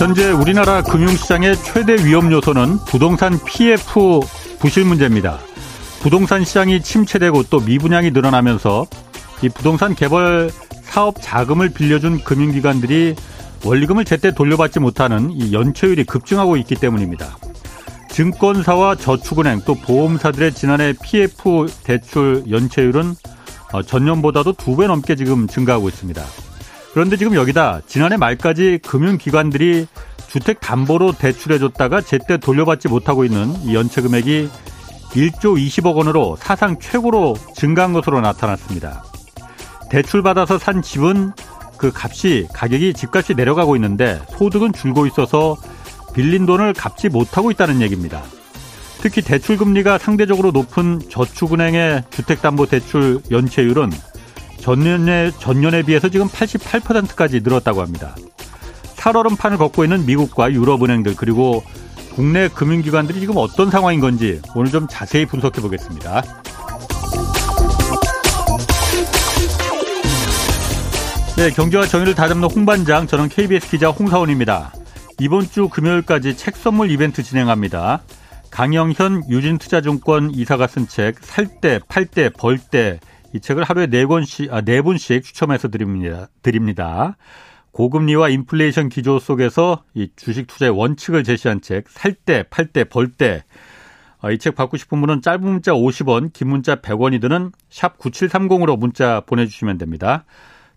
[0.00, 4.20] 현재 우리나라 금융시장의 최대 위험 요소는 부동산 PF
[4.58, 5.38] 부실 문제입니다.
[6.00, 8.86] 부동산 시장이 침체되고 또 미분양이 늘어나면서
[9.42, 10.50] 이 부동산 개발
[10.84, 13.14] 사업 자금을 빌려준 금융기관들이
[13.62, 17.36] 원리금을 제때 돌려받지 못하는 이 연체율이 급증하고 있기 때문입니다.
[18.08, 23.16] 증권사와 저축은행 또 보험사들의 지난해 PF 대출 연체율은
[23.74, 26.24] 어, 전년보다도 두 배 넘게 지금 증가하고 있습니다.
[26.92, 29.86] 그런데 지금 여기다 지난해 말까지 금융기관들이
[30.28, 34.48] 주택 담보로 대출해줬다가 제때 돌려받지 못하고 있는 이 연체 금액이
[35.10, 39.04] 1조 20억 원으로 사상 최고로 증가한 것으로 나타났습니다.
[39.90, 41.32] 대출받아서 산 집은
[41.76, 45.56] 그 값이 가격이 집값이 내려가고 있는데 소득은 줄고 있어서
[46.14, 48.22] 빌린 돈을 갚지 못하고 있다는 얘기입니다.
[49.00, 53.90] 특히 대출 금리가 상대적으로 높은 저축은행의 주택담보대출 연체율은
[54.60, 58.14] 전년에 전년에 비해서 지금 88%까지 늘었다고 합니다.
[58.94, 61.62] 살얼음판을 걷고 있는 미국과 유럽은행들 그리고
[62.14, 66.22] 국내 금융기관들이 지금 어떤 상황인 건지 오늘 좀 자세히 분석해 보겠습니다.
[71.36, 74.74] 네, 경제와 정의를 다잡는 홍반장, 저는 KBS 기자 홍사원입니다.
[75.20, 78.02] 이번 주 금요일까지 책 선물 이벤트 진행합니다.
[78.50, 83.00] 강영현 유진투자증권 이사가 쓴 책 살 때, 팔 때, 벌 때
[83.32, 86.28] 이 책을 하루에 네 권씩 아, 네 분씩 추첨해서 드립니다.
[86.42, 87.16] 드립니다.
[87.72, 93.12] 고금리와 인플레이션 기조 속에서 이 주식 투자의 원칙을 제시한 책 살 때, 팔 때, 벌
[93.12, 93.44] 때.
[94.20, 99.20] 아, 이책 받고 싶은 분은 짧은 문자 50원, 긴 문자 100원이 드는 샵 9730으로 문자
[99.20, 100.24] 보내주시면 됩니다.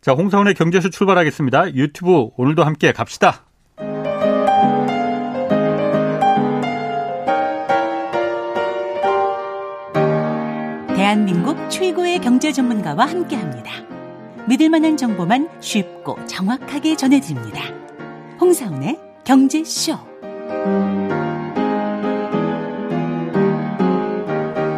[0.01, 1.73] 자, 홍사원의 경제수 출발하겠습니다.
[1.75, 3.43] 유튜브 오늘도 함께 갑시다.
[11.13, 13.71] 대한민국 최고의 경제 전문가와 함께 합니다.
[14.47, 17.61] 믿을 만한 정보만 쉽고 정확하게 전해드립니다.
[18.41, 19.93] 홍사원의 경제쇼.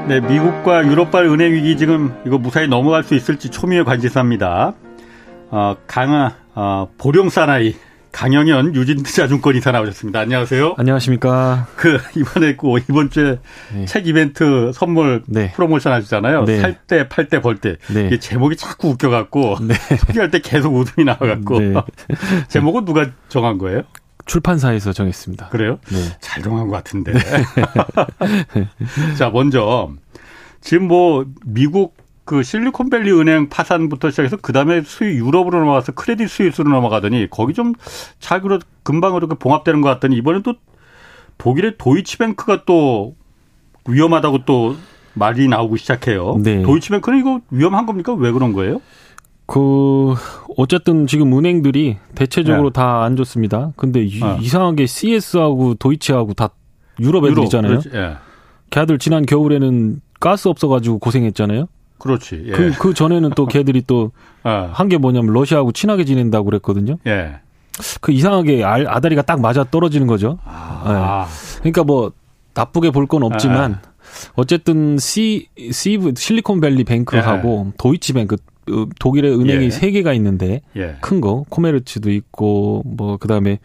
[0.10, 4.74] 네, 미국과 유럽발 은행 위기 지금 이거 무사히 넘어갈 수 있을지 초미의 관심사입니다.
[5.52, 7.76] 어, 강아, 어, 보령 사나이,
[8.16, 10.22] 강영현 유진투자증권 이사 나오셨습니다.
[10.22, 10.76] 안녕하세요.
[10.78, 11.68] 안녕하십니까.
[11.76, 13.40] 그, 이번에 그, 이번 주에
[13.74, 13.84] 네.
[13.86, 15.52] 책 이벤트 선물 네.
[15.52, 16.46] 프로모션 하시잖아요.
[16.46, 16.62] 네.
[16.62, 17.76] 살 때, 팔 때, 벌 때.
[17.94, 18.08] 네.
[18.08, 19.58] 이게 제목이 자꾸 웃겨갖고.
[19.68, 19.74] 네.
[20.08, 21.60] 소개할 때 계속 웃음이 나와갖고.
[21.60, 21.74] 네.
[22.48, 23.82] 제목은 누가 정한 거예요?
[24.26, 25.50] 출판사에서 정했습니다.
[25.50, 25.80] 그래요?
[25.92, 26.00] 네.
[26.22, 27.12] 잘 정한 것 같은데.
[29.20, 29.92] 자, 먼저.
[30.62, 36.70] 지금 뭐, 미국 그 실리콘밸리 은행 파산부터 시작해서 그 다음에 수익 유럽으로 넘어가서 크레딧 스위스로
[36.72, 40.56] 넘어가더니 거기 좀잘 그러 금방 그렇게 봉합되는 것 같더니 이번엔 또
[41.38, 43.16] 독일의 도이치뱅크가 또
[43.88, 44.76] 위험하다고 또
[45.14, 46.40] 말이 나오고 시작해요.
[46.44, 46.64] 네.
[46.64, 48.14] 도이치뱅크는 이거 위험한 겁니까?
[48.14, 48.82] 왜 그런 거예요?
[49.46, 50.16] 그
[50.58, 52.74] 어쨌든 지금 은행들이 대체적으로 네.
[52.74, 53.72] 다안 좋습니다.
[53.76, 54.38] 근데 이, 어.
[54.42, 56.50] 이상하게 CS하고 도이치하고 다
[57.00, 57.72] 유럽 애들이잖아요.
[57.72, 58.18] 유럽, 예.
[58.72, 61.68] 걔들 지난 겨울에는 가스 없어가지고 고생했잖아요.
[61.98, 62.44] 그렇지.
[62.48, 62.52] 예.
[62.52, 64.12] 그, 그 전에는 또 걔들이 또
[64.44, 65.00] 한게 어.
[65.00, 66.98] 뭐냐면 러시아하고 친하게 지낸다고 그랬거든요.
[67.08, 67.36] 예.
[68.02, 70.38] 그 이상하게 알, 아다리가 딱 맞아 떨어지는 거죠.
[70.46, 71.28] 아.
[71.28, 71.60] 예.
[71.60, 72.12] 그러니까 뭐
[72.54, 73.82] 나쁘게 볼 건 없지만 아.
[74.36, 77.74] 어쨌든 C, C 실리콘밸리 뱅크하고 예.
[77.78, 78.36] 도이치뱅크
[78.72, 79.70] 어, 독일의 은행이 예.
[79.70, 80.96] 세 개가 있는데 예.
[81.02, 83.60] 큰거 코메르츠도 있고 뭐 그다음에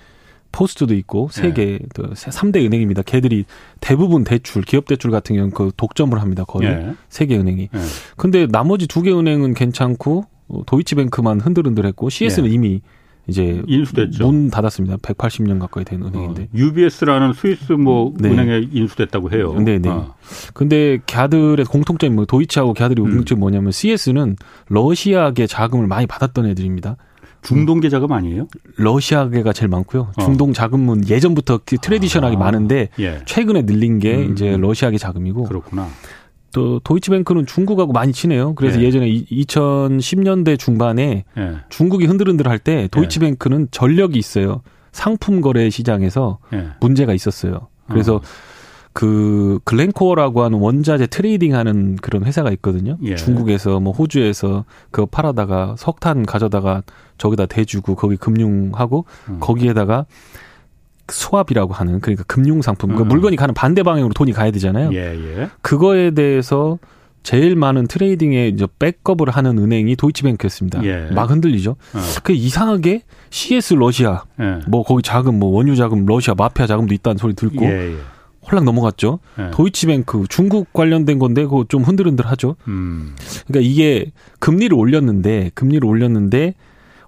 [0.52, 1.78] 포스트도 있고 세개 네.
[2.12, 3.02] 3대 은행입니다.
[3.02, 3.44] 걔들이
[3.80, 6.44] 대부분 대출, 기업 대출 같은 경우는 그 독점을 합니다.
[6.44, 6.94] 거의 네.
[7.08, 7.68] 세개 은행이.
[7.72, 7.80] 네.
[8.16, 10.24] 근데 나머지 두 개 은행은 괜찮고
[10.66, 12.54] 도이치뱅크만 흔들흔들했고 CS는 네.
[12.54, 12.80] 이미
[13.26, 14.26] 이제 인수됐죠.
[14.26, 14.96] 문 닫았습니다.
[14.96, 16.42] 180년 가까이 된 은행인데.
[16.42, 18.28] 어, UBS라는 스위스 뭐 네.
[18.30, 19.54] 은행에 인수됐다고 해요.
[19.60, 19.88] 네, 네.
[19.88, 20.14] 어.
[20.52, 23.06] 근데 걔들의 공통점이 뭐 도이치하고 걔들이 음.
[23.06, 24.36] 공통점이 뭐냐면 CS는
[24.68, 26.96] 러시아계 자금을 많이 받았던 애들입니다.
[27.42, 28.46] 중동계 자금 아니에요?
[28.76, 30.12] 러시아계가 제일 많고요.
[30.16, 30.22] 어.
[30.22, 33.20] 중동 자금은 예전부터 그 트레디셔널하게 아, 많은데 예.
[33.24, 34.32] 최근에 늘린 게 음.
[34.32, 35.44] 이제 러시아계 자금이고.
[35.44, 35.88] 그렇구나.
[36.52, 38.54] 또 도이치뱅크는 중국하고 많이 친해요.
[38.56, 38.90] 그래서 예.
[38.90, 41.52] 전에 2010년대 중반에 예.
[41.68, 44.62] 중국이 흔들흔들 할 때 도이치뱅크는 전력이 있어요.
[44.92, 46.66] 상품 거래 시장에서 예.
[46.80, 47.68] 문제가 있었어요.
[47.88, 48.20] 그래서 어.
[48.92, 52.96] 그 글렌코어라고 하는 원자재 트레이딩하는 그런 회사가 있거든요.
[53.02, 53.14] 예.
[53.14, 56.82] 중국에서 뭐 호주에서 그거 팔아다가 석탄 가져다가
[57.18, 59.36] 저기다 대주고 거기 금융하고 음.
[59.40, 60.06] 거기에다가
[61.08, 63.08] 수압이라고 하는 그러니까 금융 상품 그 음.
[63.08, 64.90] 물건이 가는 반대 방향으로 돈이 가야 되잖아요.
[64.92, 65.48] 예, 예.
[65.60, 66.78] 그거에 대해서
[67.22, 70.82] 제일 많은 트레이딩에 이제 백업을 하는 은행이 도이치뱅크였습니다.
[70.84, 71.08] 예.
[71.12, 71.72] 막 흔들리죠.
[71.72, 71.98] 어.
[72.22, 74.60] 그 이상하게 CS 러시아 예.
[74.66, 77.96] 뭐 거기 자금 뭐 원유 자금 러시아 마피아 자금도 있다는 소리 듣고 예, 예.
[78.48, 79.18] 홀랑 넘어갔죠.
[79.36, 79.50] 네.
[79.52, 82.56] 도이치뱅크 중국 관련된 건데 그거 좀 흔들흔들하죠.
[82.68, 83.14] 음.
[83.46, 86.54] 그러니까 이게 금리를 올렸는데 금리를 올렸는데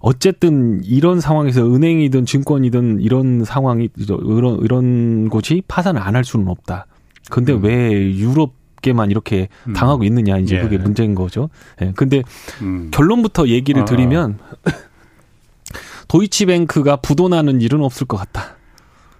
[0.00, 6.86] 어쨌든 이런 상황에서 은행이든 증권이든 이런 상황이 이런 이런 곳이 파산을 안 할 수는 없다.
[7.30, 7.62] 근데 음.
[7.64, 9.72] 왜 유럽계만 이렇게 음.
[9.72, 10.60] 당하고 있느냐 이제 예.
[10.60, 11.48] 그게 문제인 거죠.
[11.80, 11.92] 예.
[11.96, 12.22] 근데
[12.60, 12.90] 음.
[12.92, 13.84] 결론부터 얘기를 아.
[13.86, 14.38] 드리면
[16.08, 18.56] 도이치뱅크가 부도나는 일은 없을 것 같다.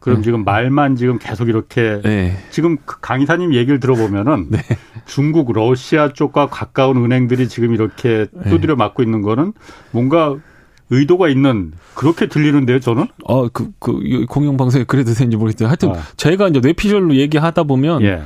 [0.03, 0.23] 그럼 네.
[0.23, 2.37] 지금 말만 지금 계속 이렇게 네.
[2.51, 4.59] 지금 그강 이사님 얘기를 들어보면은 네.
[5.07, 8.51] 중국, 러시아 쪽과 가까운 은행들이 지금 이렇게 네.
[8.51, 9.53] 두드려 맞고 있는 거는
[9.93, 10.37] 뭔가
[10.91, 13.07] 의도가 있는 그렇게 들리는데요, 저는?
[13.25, 15.69] 어, 그, 그 공영 방송에 그래도 되는지 모르겠어요.
[15.69, 15.95] 하여튼 어.
[16.17, 18.23] 제가 이제 뇌피셜로 얘기하다 보면 예.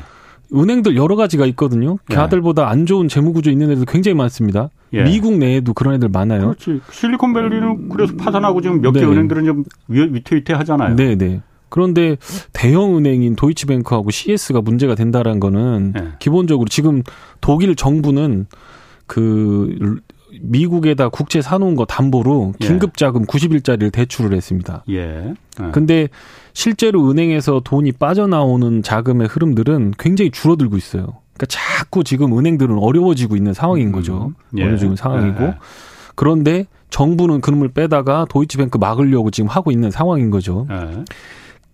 [0.54, 1.98] 은행들 여러 가지가 있거든요.
[2.10, 2.14] 예.
[2.14, 4.70] 걔들보다 안 좋은 재무 구조 있는 애들 굉장히 많습니다.
[4.94, 5.04] 예.
[5.04, 6.54] 미국 내에도 그런 애들 많아요.
[6.58, 6.80] 그렇지.
[6.90, 9.06] 실리콘밸리는 그래서 파산하고 지금 몇개 네.
[9.06, 10.96] 은행들은 좀 위태위태하잖아요.
[10.96, 11.42] 네, 네.
[11.76, 12.16] 그런데
[12.54, 16.08] 대형 은행인 도이치뱅크하고 CS가 문제가 된다라는 거는 네.
[16.20, 17.02] 기본적으로 지금
[17.42, 18.46] 독일 정부는
[19.06, 20.00] 그
[20.40, 22.66] 미국에다 국채 사놓은 거 담보로 예.
[22.66, 23.26] 긴급 자금 예.
[23.26, 24.84] 90일짜리를 대출을 했습니다.
[24.88, 25.34] 예.
[25.60, 25.70] 예.
[25.70, 26.08] 근데
[26.54, 31.02] 실제로 은행에서 돈이 빠져나오는 자금의 흐름들은 굉장히 줄어들고 있어요.
[31.34, 34.32] 그러니까 자꾸 지금 은행들은 어려워지고 있는 상황인 거죠.
[34.54, 34.58] 음.
[34.58, 34.62] 예.
[34.62, 35.44] 어려워지는 상황이고.
[35.44, 35.54] 예.
[36.14, 40.66] 그런데 정부는 그놈을 빼다가 도이치뱅크 막으려고 지금 하고 있는 상황인 거죠.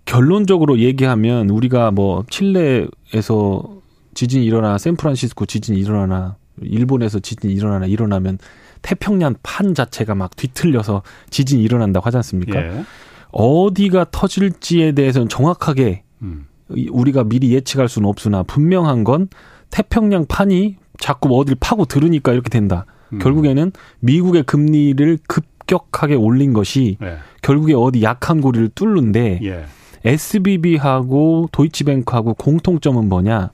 [0.08, 0.12] 예.
[0.12, 3.82] 결론적으로 얘기하면 우리가 뭐 칠레에서
[4.14, 8.38] 지진이 일어나 샌프란시스코 지진이 일어나나 일본에서 지진이 일어나나 일어나면
[8.82, 12.60] 태평양 판 자체가 막 뒤틀려서 지진이 일어난다고 하지 않습니까?
[12.60, 12.84] 예.
[13.30, 16.46] 어디가 터질지에 대해서는 정확하게 음.
[16.68, 19.28] 우리가 미리 예측할 수는 없으나 분명한 건
[19.70, 22.84] 태평양 판이 자꾸 어딜 파고 들으니까 이렇게 된다.
[23.12, 23.18] 음.
[23.18, 27.18] 결국에는 미국의 금리를 급격하게 올린 것이 예.
[27.40, 29.64] 결국에 어디 약한 고리를 뚫는데 예.
[30.04, 33.50] SBB하고 도이치뱅크하고 공통점은 뭐냐?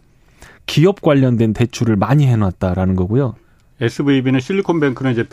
[0.67, 3.35] 기업 관련된 대출을 많이 해놨다라는 거고요.
[3.81, 5.25] SVB는 실리콘뱅크는 이제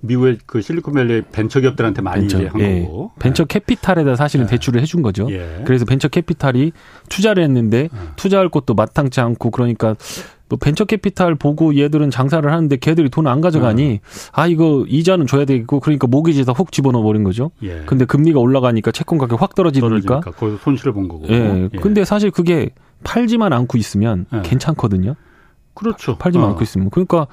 [0.00, 2.82] 미국의 그 실리콘밸리 벤처기업들한테 많이 벤처, 이제 한 예.
[2.82, 4.50] 거고 벤처 캐피탈에다 사실은 예.
[4.50, 5.26] 대출을 해준 거죠.
[5.30, 5.62] 예.
[5.64, 6.72] 그래서 벤처 캐피탈이
[7.08, 7.98] 투자를 했는데 예.
[8.16, 9.96] 투자할 것도 마땅치 않고 그러니까
[10.50, 14.00] 뭐 벤처 캐피탈 보고 얘들은 장사를 하는데 걔들이 돈 안 가져가니 예.
[14.32, 17.52] 아 이거 이자는 줘야 되겠고 그러니까 모기지에다 훅 집어넣어 버린 거죠.
[17.62, 17.84] 예.
[17.86, 21.26] 근데 금리가 올라가니까 채권 가격 확 떨어지니까 거기서 손실을 본 거고.
[21.30, 21.70] 예.
[21.80, 22.68] 근데 사실 그게
[23.02, 25.14] 팔지만 않고 있으면 괜찮거든요.
[25.72, 26.18] 그렇죠.
[26.18, 26.50] 팔지만 어.
[26.50, 27.26] 않고 있으면 그러니까.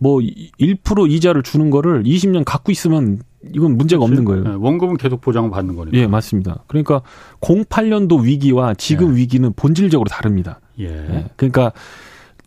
[0.00, 3.20] 뭐 1% 이자를 주는 거를 20년 갖고 있으면
[3.54, 4.18] 이건 문제가 그렇지.
[4.18, 4.44] 없는 거예요.
[4.44, 5.96] 네, 원금은 계속 보장을 받는 거니까.
[5.96, 6.64] 예, 맞습니다.
[6.66, 7.02] 그러니까
[7.40, 9.20] 08년도 위기와 지금 예.
[9.20, 10.60] 위기는 본질적으로 다릅니다.
[10.78, 10.86] 예.
[10.86, 11.30] 예.
[11.36, 11.72] 그러니까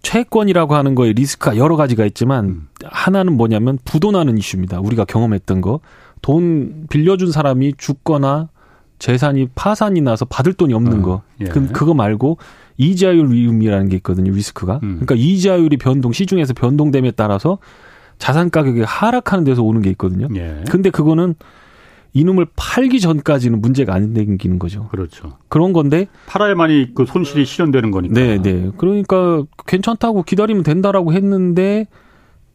[0.01, 2.67] 채권이라고 하는 거에 리스크가 여러 가지가 있지만 음.
[2.83, 4.79] 하나는 뭐냐면 부도나는 이슈입니다.
[4.79, 5.79] 우리가 경험했던 거.
[6.23, 8.50] 돈 빌려준 사람이 죽거나
[8.97, 11.21] 재산이 파산이 나서 받을 돈이 없는 어, 거.
[11.41, 11.45] 예.
[11.45, 12.38] 그, 그거 말고
[12.77, 14.31] 이자율 위험이라는 게 있거든요.
[14.31, 14.79] 리스크가.
[14.83, 14.99] 음.
[15.01, 17.59] 그러니까 이자율이 변동 시중에서 변동됨에 따라서
[18.17, 20.27] 자산 가격이 하락하는 데서 오는 게 있거든요.
[20.35, 20.63] 예.
[20.69, 21.35] 근데 그거는
[22.15, 24.87] 이놈을 팔기 전까지는 문제가 안 생기는 거죠.
[24.89, 25.37] 그렇죠.
[25.49, 28.13] 그런 건데 팔아야만이 그 손실이 실현되는 거니까.
[28.13, 28.69] 네, 네.
[28.77, 31.87] 그러니까 괜찮다고 기다리면 된다라고 했는데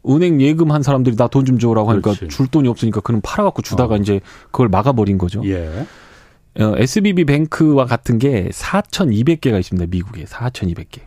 [0.08, 2.28] 은행 예금 한 사람들이 나 돈 좀 줘라고 하니까 그렇지.
[2.28, 3.98] 줄 돈이 없으니까 그는 팔아갖고 주다가 어.
[3.98, 4.20] 이제
[4.52, 5.42] 그걸 막아버린 거죠.
[5.44, 5.68] 예.
[6.58, 9.86] 어, SVB 뱅크와 같은 게 4,200개가 있습니다.
[9.90, 11.00] 미국에 4,200개.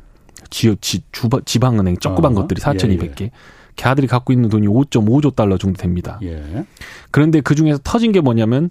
[0.49, 3.21] 지역 지, 주바, 지방은행 조그만 어, 것들이 4,200개.
[3.21, 3.31] 예, 예.
[3.75, 6.19] 걔들이 갖고 있는 돈이 5.5조 달러 정도 됩니다.
[6.23, 6.65] 예.
[7.09, 8.69] 그런데 그 중에서 터진 게 뭐냐면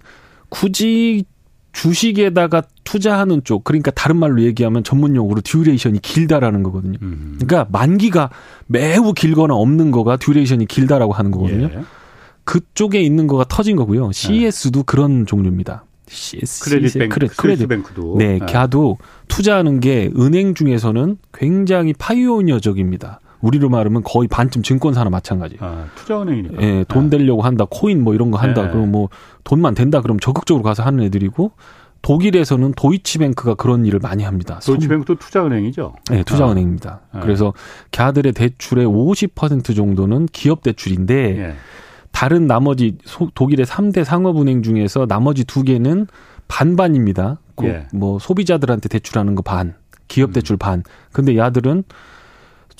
[0.49, 1.25] 굳이
[1.73, 6.97] 주식에다가 투자하는 쪽, 그러니까 다른 말로 얘기하면 전문 용어로 duration이 길다라는 거거든요.
[7.01, 7.37] 음.
[7.39, 8.29] 그러니까 만기가
[8.67, 11.69] 매우 길거나 없는 거가 duration이 길다라고 하는 거거든요.
[11.73, 11.83] 예.
[12.43, 14.11] 그쪽에 있는 거가 터진 거고요.
[14.11, 15.85] CS도 그런 종류입니다.
[16.11, 23.19] CS, 크레딧 뱅크, 크레, 크레딧 뱅크도 네, 네, 걔도 투자하는 게 은행 중에서는 굉장히 pioneer적입니다.
[23.41, 25.57] 우리로 말하면 거의 반쯤 증권사나 마찬가지.
[25.59, 26.61] 아, 투자은행이니까.
[26.61, 27.17] 예, 돈 네.
[27.17, 28.63] 되려고 한다, 코인 뭐 이런 거 한다.
[28.63, 28.69] 네.
[28.69, 29.09] 그럼 뭐
[29.43, 31.51] 돈만 된다 그럼 적극적으로 가서 하는 애들이고
[32.01, 34.59] 독일에서는 도이치뱅크가 그런 일을 많이 합니다.
[34.65, 35.93] 도이치뱅크도 투자은행이죠.
[36.11, 37.01] 네, 투자은행입니다.
[37.11, 37.19] 아.
[37.19, 37.53] 그래서
[37.91, 41.55] 걔들의 대출의 50% 정도는 기업 대출인데 예.
[42.11, 46.07] 다른 나머지 소, 독일의 3대 상업은행 중에서 나머지 두 개는
[46.47, 47.39] 반반입니다.
[47.63, 47.87] 예.
[47.93, 49.75] 뭐 소비자들한테 대출하는 거 반,
[50.07, 50.33] 기업 음.
[50.33, 50.83] 대출 반.
[51.11, 51.83] 근데 야들은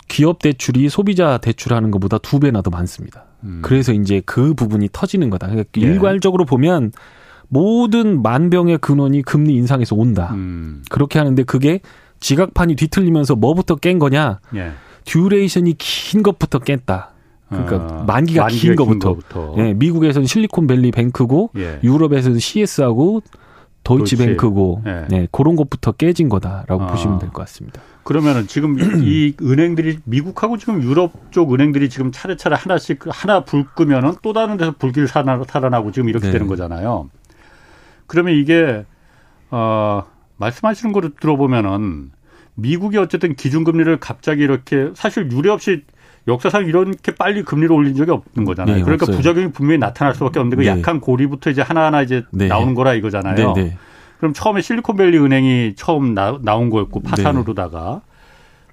[0.07, 3.25] 기업 대출이 소비자 대출하는 것보다 두 배나 더 많습니다.
[3.43, 3.59] 음.
[3.63, 5.47] 그래서 이제 그 부분이 터지는 거다.
[5.47, 5.81] 그러니까 예.
[5.81, 6.91] 일괄적으로 보면
[7.47, 10.31] 모든 만병의 근원이 금리 인상에서 온다.
[10.33, 10.83] 음.
[10.89, 11.79] 그렇게 하는데 그게
[12.19, 14.39] 지각판이 뒤틀리면서 뭐부터 깬 거냐?
[14.55, 14.71] 예.
[15.05, 17.11] duration이 긴 것부터 깼다.
[17.51, 19.55] 그러니까 아, 만기가, 만기가 긴, 긴 거부터.
[19.58, 21.79] 예, 미국에서는 실리콘밸리 뱅크고 예.
[21.84, 23.22] 유럽에서는 CS하고
[23.84, 25.05] 도이치뱅크고 네.
[25.10, 25.27] 네.
[25.31, 26.88] 그런 것부터 깨진 거다라고 아.
[26.88, 27.81] 보시면 될 것 같습니다.
[28.03, 34.13] 그러면은 지금 이 은행들이 미국하고 지금 유럽 쪽 은행들이 지금 차례차례 하나씩 하나 불 끄면은
[34.22, 36.31] 또 다른 데서 불길 살아나고 지금 이렇게 네.
[36.31, 37.10] 되는 거잖아요.
[38.08, 38.86] 그러면 이게
[39.50, 40.03] 어
[40.38, 42.12] 말씀하시는 거를 들어보면은
[42.55, 45.84] 미국이 어쨌든 기준금리를 갑자기 이렇게 사실 유례 없이
[46.27, 48.77] 역사상 이렇게 빨리 금리를 올린 적이 없는 거잖아요.
[48.77, 49.17] 네, 그러니까 없어요.
[49.17, 50.67] 부작용이 분명히 나타날 수밖에 없는데 그 네.
[50.79, 52.47] 약한 고리부터 이제 하나하나 이제 네.
[52.47, 53.53] 나오는 거라 이거잖아요.
[53.53, 53.77] 네, 네.
[54.19, 57.09] 그럼 처음에 실리콘밸리 은행이 처음 나, 온 거였고 네.
[57.09, 58.01] 파산으로다가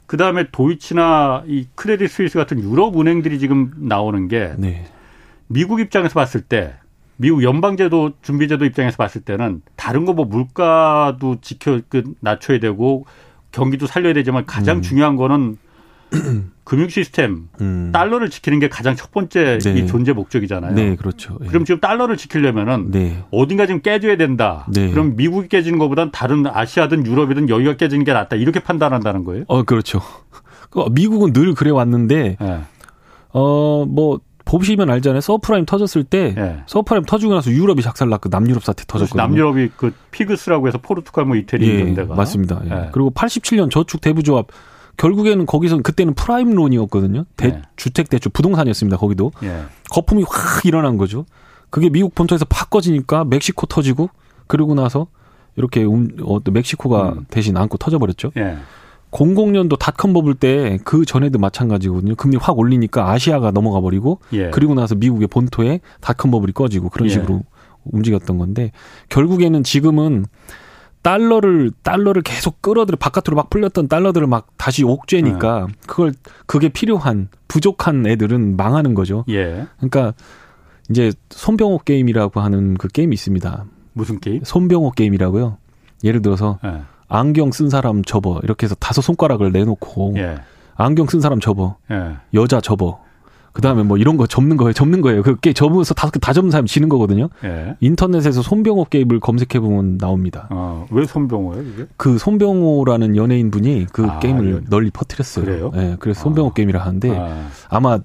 [0.06, 4.52] 그 다음에 도이치나 이 크레딧 스위스 같은 유럽 은행들이 지금 나오는 게
[5.46, 6.74] 미국 입장에서 봤을 때
[7.16, 13.06] 미국 연방제도 준비제도 입장에서 봤을 때는 다른 거 뭐 물가도 지켜 그 낮춰야 되고
[13.50, 14.82] 경기도 살려야 되지만 가장 음.
[14.82, 15.56] 중요한 거는
[16.64, 17.90] 금융 시스템 음.
[17.92, 19.72] 달러를 지키는 게 가장 첫 번째 네.
[19.72, 20.74] 이 존재 목적이잖아요.
[20.74, 21.38] 네, 그렇죠.
[21.42, 21.46] 예.
[21.46, 23.24] 그럼 지금 달러를 지키려면은 네.
[23.30, 24.66] 어딘가 지금 깨져야 된다.
[24.72, 24.90] 네.
[24.90, 28.36] 그럼 미국이 깨지는 것보단 다른 아시아든 유럽이든 여기가 깨지는 게 낫다.
[28.36, 29.44] 이렇게 판단한다는 거예요?
[29.48, 30.00] 어, 그렇죠.
[30.70, 32.60] 그 미국은 늘 그래 왔는데 네.
[33.30, 35.20] 어뭐 보시면 알잖아요.
[35.20, 36.62] 서프라임 터졌을 때 네.
[36.66, 39.22] 서프라임 터지고 나서 유럽이 작살났고 남유럽 사태 터졌거든요.
[39.22, 42.62] 남유럽이 그 PIGS라고 해서 포르투갈 뭐 이태리 예, 이런 데가 맞습니다.
[42.64, 42.88] 예.
[42.92, 44.46] 그리고 87년 저축 대부조합
[44.98, 47.24] 결국에는 거기서 그때는 prime loan이었거든요.
[47.36, 47.62] 대, 네.
[47.76, 48.98] 주택 대출 부동산이었습니다.
[48.98, 49.62] 거기도 예.
[49.90, 51.24] 거품이 확 일어난 거죠.
[51.70, 54.10] 그게 미국 본토에서 팍 꺼지니까 멕시코 터지고
[54.46, 55.06] 그러고 나서
[55.56, 57.26] 이렇게 음, 어, 멕시코가 음.
[57.30, 58.32] 대신 안고 터져버렸죠.
[58.36, 58.58] 예.
[59.10, 62.14] 00년도 닷컴 버블 때 그 전에도 마찬가지거든요.
[62.16, 64.50] 금리 확 올리니까 아시아가 넘어가 버리고 예.
[64.50, 67.12] 그리고 나서 미국의 본토에 닷컴 버블이 꺼지고 그런 예.
[67.12, 67.42] 식으로
[67.84, 68.72] 움직였던 건데
[69.08, 70.26] 결국에는 지금은
[71.02, 75.74] 달러를 달러를 계속 끌어들여 바깥으로 막 풀렸던 달러들을 막 다시 옥죄니까 네.
[75.86, 76.12] 그걸
[76.46, 79.24] 그게 필요한 부족한 애들은 망하는 거죠.
[79.28, 79.66] 예.
[79.76, 80.14] 그러니까
[80.90, 83.64] 이제 손병호 게임이라고 하는 그 게임이 있습니다.
[83.92, 84.42] 무슨 게임?
[84.44, 85.58] 손병호 게임이라고요.
[86.04, 86.82] 예를 들어서 예.
[87.08, 90.38] 안경 쓴 사람 접어 이렇게 해서 다섯 손가락을 내놓고 예.
[90.76, 92.16] 안경 쓴 사람 접어 예.
[92.34, 93.00] 여자 접어
[93.58, 94.72] 그 다음에 뭐 이런 거 접는 거예요.
[94.72, 95.24] 접는 거예요.
[95.24, 97.28] 그게 접으면서 다섯 개 다 접는 사람이 지는 거거든요.
[97.42, 97.74] 예.
[97.80, 100.46] 인터넷에서 손병호 게임을 검색해 보면 나옵니다.
[100.50, 101.86] 아, 왜 손병호예요, 이게?
[101.96, 104.66] 그 손병호라는 연예인 분이 그 아, 게임을 연...
[104.70, 105.44] 널리 퍼뜨렸어요.
[105.44, 105.72] 그래요?
[105.74, 105.96] 예.
[105.98, 106.52] 그래서 손병호 아.
[106.52, 107.18] 게임이라 하는데
[107.68, 107.80] 아.
[107.80, 107.98] 마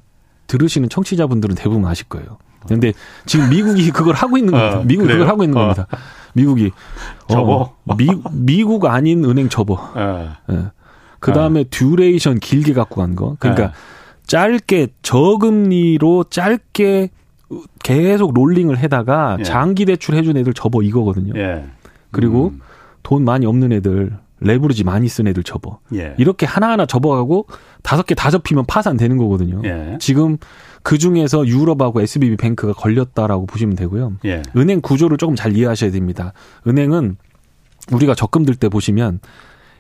[0.48, 2.40] 들으시는 청취자분들은 대부분 아실 거예요.
[2.68, 2.92] 근데
[3.28, 4.80] 지금 미국이 그걸 하고 있는 겁니다.
[4.80, 5.20] 어, 미국이 그래요?
[5.20, 5.62] 그걸 하고 있는 어.
[5.62, 5.88] 겁니다.
[6.34, 6.72] 미국이
[7.30, 9.78] 접어 어, 미, 미국 아닌 은행 접어.
[9.98, 10.30] 예.
[10.56, 10.64] 예.
[11.20, 13.36] 그 다음에 duration 길게 갖고 간 거.
[13.40, 13.72] 그러니까 예.
[14.28, 17.10] 짧게 저금리로 짧게
[17.84, 19.44] 계속 rolling을 해다가 예.
[19.44, 21.34] 장기 대출 해준 애들 접어 이거거든요.
[21.40, 21.66] 예.
[22.12, 22.62] 그리고 음.
[23.04, 25.80] 돈 많이 없는 애들 레버리지 많이 쓴 애들 접어.
[25.94, 26.16] 예.
[26.18, 27.48] 이렇게 하나하나 접어가고
[27.82, 29.62] 다섯 개 다 접히면 파산되는 거거든요.
[29.66, 29.98] 예.
[30.00, 30.38] 지금
[30.82, 34.14] 그 중에서 유럽하고 SBB 뱅크가 걸렸다라고 보시면 되고요.
[34.26, 34.42] 예.
[34.58, 36.34] 은행 구조를 조금 잘 이해하셔야 됩니다.
[36.68, 37.18] 은행은
[37.92, 39.20] 우리가 적금 들 때 보시면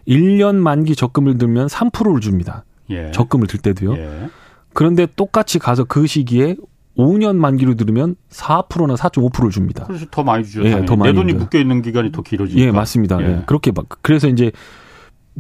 [0.08, 2.66] 1년 만기 적금을 들면 3%를 줍니다.
[2.90, 3.12] 예.
[3.12, 3.96] 적금을 들 때도요.
[3.96, 4.30] 예.
[4.74, 6.56] 그런데 똑같이 가서 그 시기에
[6.98, 9.86] 5년 만기로 들으면 4%나 4.5%를 줍니다.
[9.88, 10.64] 그래서 더 많이 주죠.
[10.66, 12.68] 예, 더 많이 내 돈이 묶여 있는 기간이 더 길어지니까.
[12.68, 13.20] 예, 맞습니다.
[13.22, 13.26] 예.
[13.26, 13.44] 예.
[13.48, 14.52] 그렇게 막 그래서 이제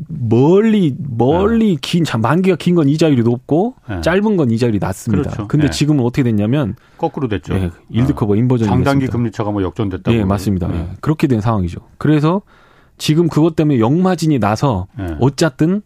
[0.07, 1.77] 멀리 멀리 예.
[1.79, 4.01] 긴 만기가 긴 건 이자율이 높고 예.
[4.01, 5.29] 짧은 건 이자율이 낮습니다.
[5.29, 5.47] 그렇죠.
[5.47, 5.69] 근데 예.
[5.69, 7.53] 지금은 어떻게 됐냐면 거꾸로 됐죠.
[7.53, 10.17] 예, yield curve inversion이 장단기 금리 차가 뭐 역전됐다고.
[10.17, 10.73] 예, 맞습니다.
[10.73, 10.88] 예.
[11.01, 11.81] 그렇게 된 상황이죠.
[12.00, 12.41] 그래서
[12.97, 14.88] 지금 그것 때문에 역마진이 나서
[15.19, 15.83] 어쨌든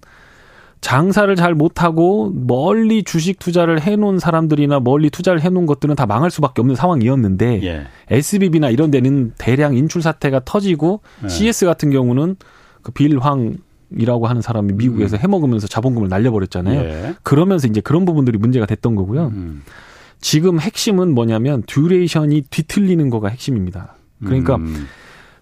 [0.81, 6.61] 장사를 잘 못하고 멀리 주식 투자를 해놓은 사람들이나 멀리 투자를 해놓은 것들은 다 망할 수밖에
[6.61, 7.87] 없는 상황이었는데 예.
[8.09, 11.29] SVB나 이런 데는 대량 인출 사태가 터지고 예.
[11.29, 12.35] CS 같은 경우는
[12.83, 13.57] 그 빌
[13.91, 15.19] 황이라고 하는 사람이 미국에서 음.
[15.21, 16.79] 해먹으면서 자본금을 날려버렸잖아요.
[16.81, 17.15] 예.
[17.23, 19.27] 그러면서 이제 그런 부분들이 문제가 됐던 거고요.
[19.27, 19.63] 음.
[20.19, 23.95] 지금 핵심은 뭐냐면 duration이 뒤틀리는 거가 핵심입니다.
[24.23, 24.87] 그러니까 음.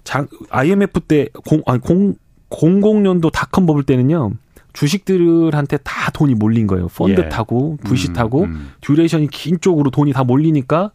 [0.04, 2.16] 장, IMF 때 공, 아니, 공,
[2.50, 4.32] 00년도 닷컴 버블 때는요.
[4.76, 6.88] 주식들한테 다 돈이 몰린 거예요.
[6.90, 7.30] 펀드 예.
[7.30, 8.72] 타고 부시 타고 음, 음.
[8.82, 10.92] duration이 긴 쪽으로 돈이 다 몰리니까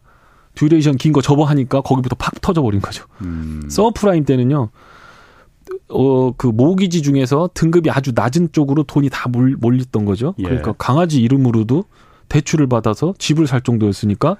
[0.55, 3.05] duration 긴 거 접어 하니까 거기부터 팍 터져 버린 거죠.
[3.21, 3.63] 음.
[3.69, 4.69] 서프라임 때는요.
[5.89, 10.35] 어, 그 모기지 중에서 등급이 아주 낮은 쪽으로 돈이 다 몰, 몰렸던 거죠.
[10.39, 10.43] 예.
[10.43, 11.85] 그러니까 강아지 이름으로도
[12.29, 14.37] 대출을 받아서 집을 살 정도였으니까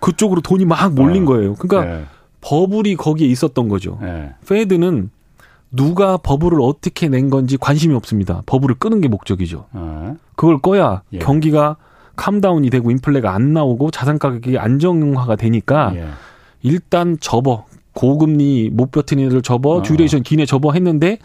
[0.00, 1.26] 그쪽으로 돈이 막 몰린 어.
[1.26, 1.54] 거예요.
[1.54, 2.04] 그러니까 예.
[2.40, 3.98] 버블이 거기에 있었던 거죠.
[4.02, 4.34] 예.
[4.48, 5.10] Fed는
[5.70, 8.42] 누가 버블을 어떻게 낸 건지 관심이 없습니다.
[8.46, 9.66] 버블을 끄는 게 목적이죠.
[9.72, 10.16] 어.
[10.36, 11.18] 그걸 꺼야 예.
[11.18, 11.76] 경기가
[12.16, 16.08] calm down이 되고 인플레가 안 나오고 자산 가격이 안정화가 되니까 예.
[16.62, 19.82] 일단 접어 고금리 못 버티는 애들 접어 어.
[19.82, 21.18] duration 긴 애 접어 했는데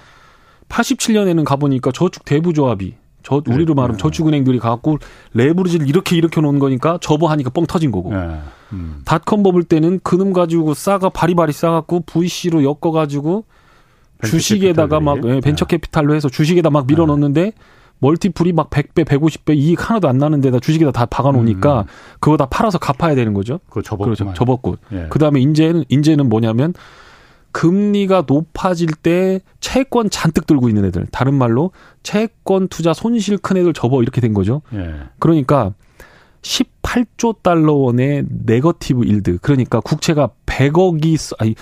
[0.70, 4.98] 87년에는 가보니까 저축 대부조합이 저 우리로 말하면 저축은행들이 갖고
[5.34, 8.14] 레버리지를 이렇게 이렇게 놓은 거니까 접어 하니까 뻥 터진 거고.
[8.14, 8.40] 네.
[8.74, 9.02] 음.
[9.06, 13.46] 닷컴 버블 때는 그놈 가지고 싸가 바리바리 싸갖고 VC로 엮어가지고
[14.24, 17.54] 주식에다가 막 예, 벤처 캐피탈로 해서 주식에다 막 밀어 넣는데
[18.00, 21.86] multiple이 막 100배, 150배 이익 하나도 안 나는 데다 주식에다 다 박아 놓으니까 음.
[22.20, 23.60] 그거 다 팔아서 갚아야 되는 거죠.
[23.70, 24.04] 그거 접었고.
[24.04, 24.34] 그렇죠.
[24.34, 24.78] 접었고.
[24.92, 25.08] 예.
[25.10, 26.74] 그다음에 인제는 인제는 뭐냐면
[27.54, 31.08] 금리가 높아질 때 채권 잔뜩 들고 있는 애들.
[31.12, 34.64] 다른 말로 채권 투자 손실 큰 애들 접어 이렇게 된 거죠.
[34.74, 34.96] 예.
[35.20, 35.74] 그러니까
[36.42, 39.38] 18조 달러 원의 네거티브 일드.
[39.42, 41.56] 그러니까 국채가 100억이 아니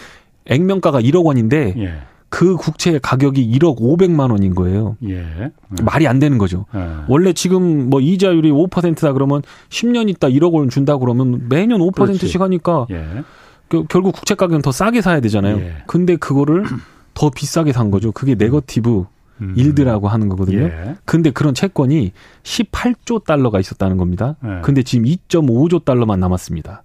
[0.46, 2.02] 액면가가 1억 원인데 예.
[2.32, 4.96] 그 국채의 가격이 1억 500만 원인 거예요.
[5.04, 5.52] 예.
[5.84, 6.66] 말이 안 되는 거죠.
[6.74, 6.80] 예.
[7.10, 12.88] 원래 지금 뭐 이자율이 5%다 그러면 10년 있다 1억 원 준다 그러면 매년 5%씩 하니까
[12.90, 13.24] 예.
[13.68, 15.58] 그, 결국 국채 가격은 더 싸게 사야 되잖아요.
[15.58, 15.84] 예.
[15.88, 16.64] 근데 그거를
[17.14, 18.14] 더 비싸게 산 거죠.
[18.14, 19.06] 그게 네거티브
[19.42, 19.54] 음.
[19.58, 20.62] 일드라고 하는 거거든요.
[20.62, 20.96] 예.
[21.04, 24.38] 근데 그런 채권이 18조 달러가 있었다는 겁니다.
[24.46, 24.62] 예.
[24.64, 26.84] 근데 지금 2.5조 달러만 남았습니다.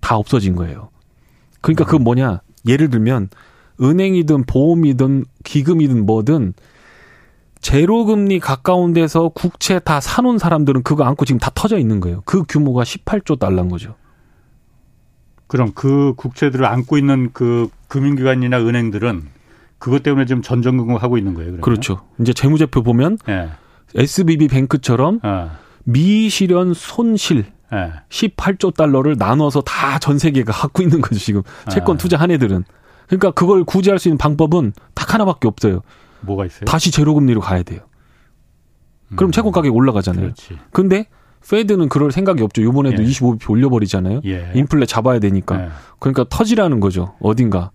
[0.00, 0.88] 다 없어진 거예요.
[1.60, 2.40] 그러니까 그건 뭐냐?
[2.66, 3.28] 예를 들면
[3.80, 6.54] 은행이든 보험이든 기금이든 뭐든
[7.60, 12.22] 제로금리 가까운 데서 국채 다 사놓은 사람들은 그거 안고 지금 다 터져 있는 거예요.
[12.24, 13.94] 그 규모가 18조 달러인 거죠.
[15.46, 19.22] 그럼 그 국채들을 안고 있는 그 금융기관이나 은행들은
[19.78, 21.48] 그것 때문에 지금 전전긍긍하고 있는 거예요.
[21.52, 21.62] 그러면?
[21.62, 22.00] 그렇죠.
[22.20, 23.48] 이제 재무제표 보면 네.
[23.96, 24.00] 예.
[24.02, 25.50] SBB 뱅크처럼 어.
[25.84, 27.92] 미실현 손실 네.
[28.08, 31.98] 18조 달러를 나눠서 다 전 세계가 갖고 있는 거죠 지금 채권 아.
[31.98, 32.64] 투자한 애들은.
[33.06, 35.82] 그러니까 그걸 구제할 수 있는 방법은 딱 하나밖에 없어요.
[36.20, 36.64] 뭐가 있어요?
[36.64, 37.80] 다시 제로 금리로 가야 돼요.
[39.14, 39.32] 그럼 음.
[39.32, 40.22] 채권 가격이 올라가잖아요.
[40.22, 40.58] 그렇지.
[40.72, 41.06] 근데
[41.48, 42.62] 페드는 그럴 생각이 없죠.
[42.62, 43.06] 요번에도 예.
[43.06, 44.22] 25bp 올려버리잖아요.
[44.24, 44.50] 예.
[44.54, 45.62] 인플레 잡아야 되니까.
[45.62, 45.68] 예.
[46.00, 47.14] 그러니까 터지라는 거죠.
[47.20, 47.70] 어딘가.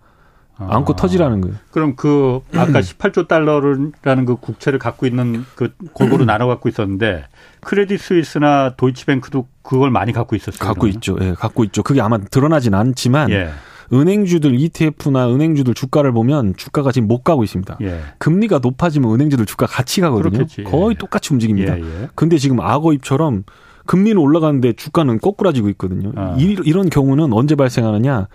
[0.57, 0.75] 아.
[0.75, 1.55] 안고 터지라는 거예요.
[1.71, 7.25] 그럼 그 아까 18조 달러라는 그 국채를 갖고 있는 그 골고루 나눠 갖고 있었는데
[7.61, 10.59] 크레딧 스위스나 도이치뱅크도 그걸 많이 갖고 있었어요.
[10.59, 10.95] 갖고 그러면?
[10.95, 11.17] 있죠.
[11.21, 11.81] 예, 갖고 있죠.
[11.81, 13.51] 그게 아마 드러나진 않지만 예.
[13.93, 17.77] 은행주들 ETF나 은행주들 주가를 보면 주가가 지금 못 가고 있습니다.
[17.81, 17.99] 예.
[18.19, 20.31] 금리가 높아지면 은행주들 주가 같이 가거든요.
[20.31, 20.63] 그렇겠지.
[20.63, 20.97] 거의 예.
[20.97, 21.77] 똑같이 움직입니다.
[21.77, 22.07] 예, 예.
[22.15, 23.43] 근데 지금 악어입처럼
[23.85, 26.11] 금리는 올라가는데 주가는 거꾸라지고 있거든요.
[26.15, 26.35] 아.
[26.37, 28.27] 이, 이런 경우는 언제 발생하느냐?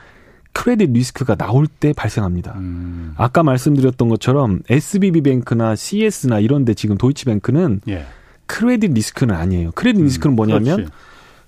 [0.52, 2.54] 크레딧 리스크가 나올 때 발생합니다.
[2.56, 3.12] 음.
[3.16, 8.06] 아까 말씀드렸던 것처럼 SBB 뱅크나 CS나 이런 데 지금 도이치뱅크는 예.
[8.46, 9.72] 크레딧 리스크는 아니에요.
[9.72, 10.92] 크레딧 음, 리스크는 뭐냐면 그렇지.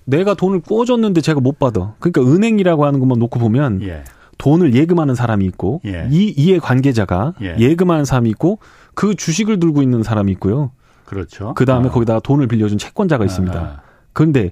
[0.09, 1.93] 내가 돈을 꿔줬는데 제가 못 받아.
[1.99, 4.03] 그러니까 은행이라고 하는 것만 놓고 보면 예.
[4.37, 6.07] 돈을 예금하는 사람이 있고 예.
[6.09, 7.75] 이 이해 관계자가 예.
[7.75, 8.59] 금하는 사람이 있고
[8.95, 10.71] 그 주식을 들고 있는 사람이 있고요.
[11.05, 11.53] 그렇죠.
[11.55, 11.91] 그 다음에 아.
[11.91, 13.59] 거기다가 돈을 빌려준 채권자가 있습니다.
[13.59, 13.81] 아.
[14.13, 14.51] 그런데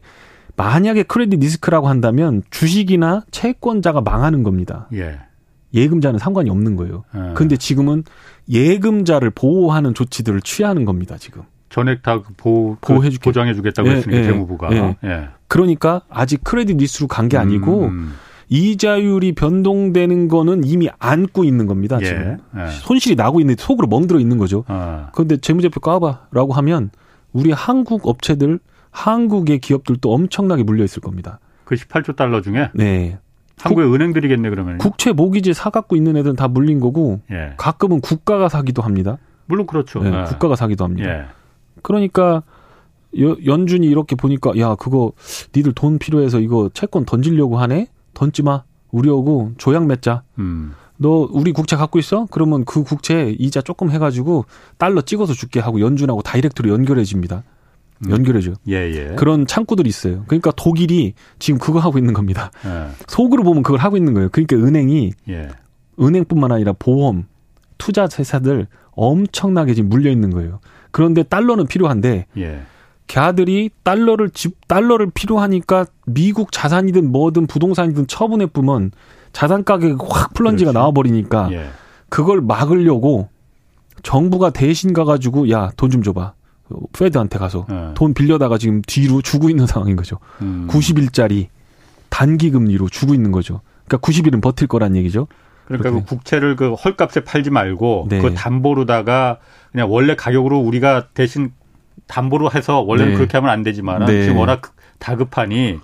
[0.56, 4.88] 만약에 credit risk라고 한다면 주식이나 채권자가 망하는 겁니다.
[4.93, 5.20] 예.
[5.74, 7.04] 예금자는 상관이 없는 거예요.
[7.15, 7.34] 예.
[7.34, 8.04] 근데 지금은
[8.50, 11.43] 예금자를 보호하는 조치들을 취하는 겁니다, 지금.
[11.70, 14.96] 전액 다 보호, 그 보호해주게 보장해 주겠다고 예, 했으니까 예, 재무부가.
[15.04, 15.30] 예.
[15.47, 15.49] 예.
[15.49, 18.13] 그러니까 아직 credit risk로 간 게 아니고 음, 음.
[18.49, 21.97] 이자율이 변동되는 거는 이미 안고 있는 겁니다.
[22.01, 22.67] 예, 지금 예.
[22.67, 24.63] 손실이 나고 있는데 속으로 멍들어 있는 거죠.
[24.67, 25.10] 아.
[25.13, 26.89] 그런데 재무제표 까봐라고 하면
[27.33, 28.60] 우리 한국 업체들,
[28.91, 31.39] 한국의 기업들도 엄청나게 물려 있을 겁니다.
[31.65, 32.69] 그 18조 달러 중에?
[32.73, 33.17] 네.
[33.60, 34.77] 한국의 국, 은행들이겠네 그러면.
[34.77, 37.53] 국채 모기지 사갖고 있는 애들은 다 물린 거고 예.
[37.57, 39.17] 가끔은 국가가 사기도 합니다.
[39.47, 40.01] 물론 그렇죠.
[40.01, 40.23] 네, 예.
[40.23, 41.10] 국가가 사기도 합니다.
[41.10, 41.25] 예.
[41.81, 42.43] 그러니까
[43.15, 45.13] 연준이 이렇게 보니까 야 그거
[45.56, 50.74] 니들 돈 필요해서 이거 채권 던지려고 하네 던지 마 우리 오고 조약 맺자 음.
[50.98, 54.46] 너 우리 국채 갖고 있어 그러면 그 국채 이자 조금 해가지고
[54.78, 57.43] 달러 찍어서 줄게 하고 연준하고 다이렉트로 연결해 줍니다
[58.06, 58.12] 음.
[58.12, 58.54] 연결해줘.
[58.70, 59.15] 예, 예.
[59.15, 60.24] 그런 창구들이 있어요.
[60.28, 62.52] 그러니까 독일이 지금 그거 하고 있는 겁니다.
[62.65, 62.89] 예.
[63.08, 64.30] 속으로 보면 그걸 하고 있는 거예요.
[64.32, 65.50] 그러니까 은행이 예.
[66.00, 67.26] 은행뿐만 아니라 보험,
[67.78, 70.60] 투자 회사들 엄청나게 지금 물려 있는 거예요.
[70.91, 72.62] 그런데 달러는 필요한데 예.
[73.08, 78.91] 걔들이 달러를 집 달러를 필요하니까 미국 자산이든 뭐든 부동산이든 처분해 뿌면
[79.34, 81.70] 자산 가격이 확 플런지가 나와 버리니까 예.
[82.10, 83.30] 그걸 막으려고
[84.04, 86.34] 정부가 대신 가가지고 야 돈 좀 줘봐
[86.93, 87.93] 페드한테 가서 예.
[87.93, 90.17] 돈 빌려다가 지금 뒤로 주고 있는 상황인 거죠.
[90.41, 90.67] 음.
[90.70, 91.48] 90일짜리
[92.10, 93.62] 단기 금리로 주고 있는 거죠.
[93.88, 95.28] 그러니까 90일은 버틸 거란 얘기죠.
[95.65, 98.22] 그러니까 그 국채를 그 헐값에 팔지 말고 네.
[98.22, 99.39] 그 담보로다가
[99.72, 101.52] 그냥 원래 가격으로 우리가 대신
[102.07, 103.17] 담보로 해서 원래는 네.
[103.17, 104.23] 그렇게 하면 안 되지만 네.
[104.23, 105.79] 지금 워낙 다급하니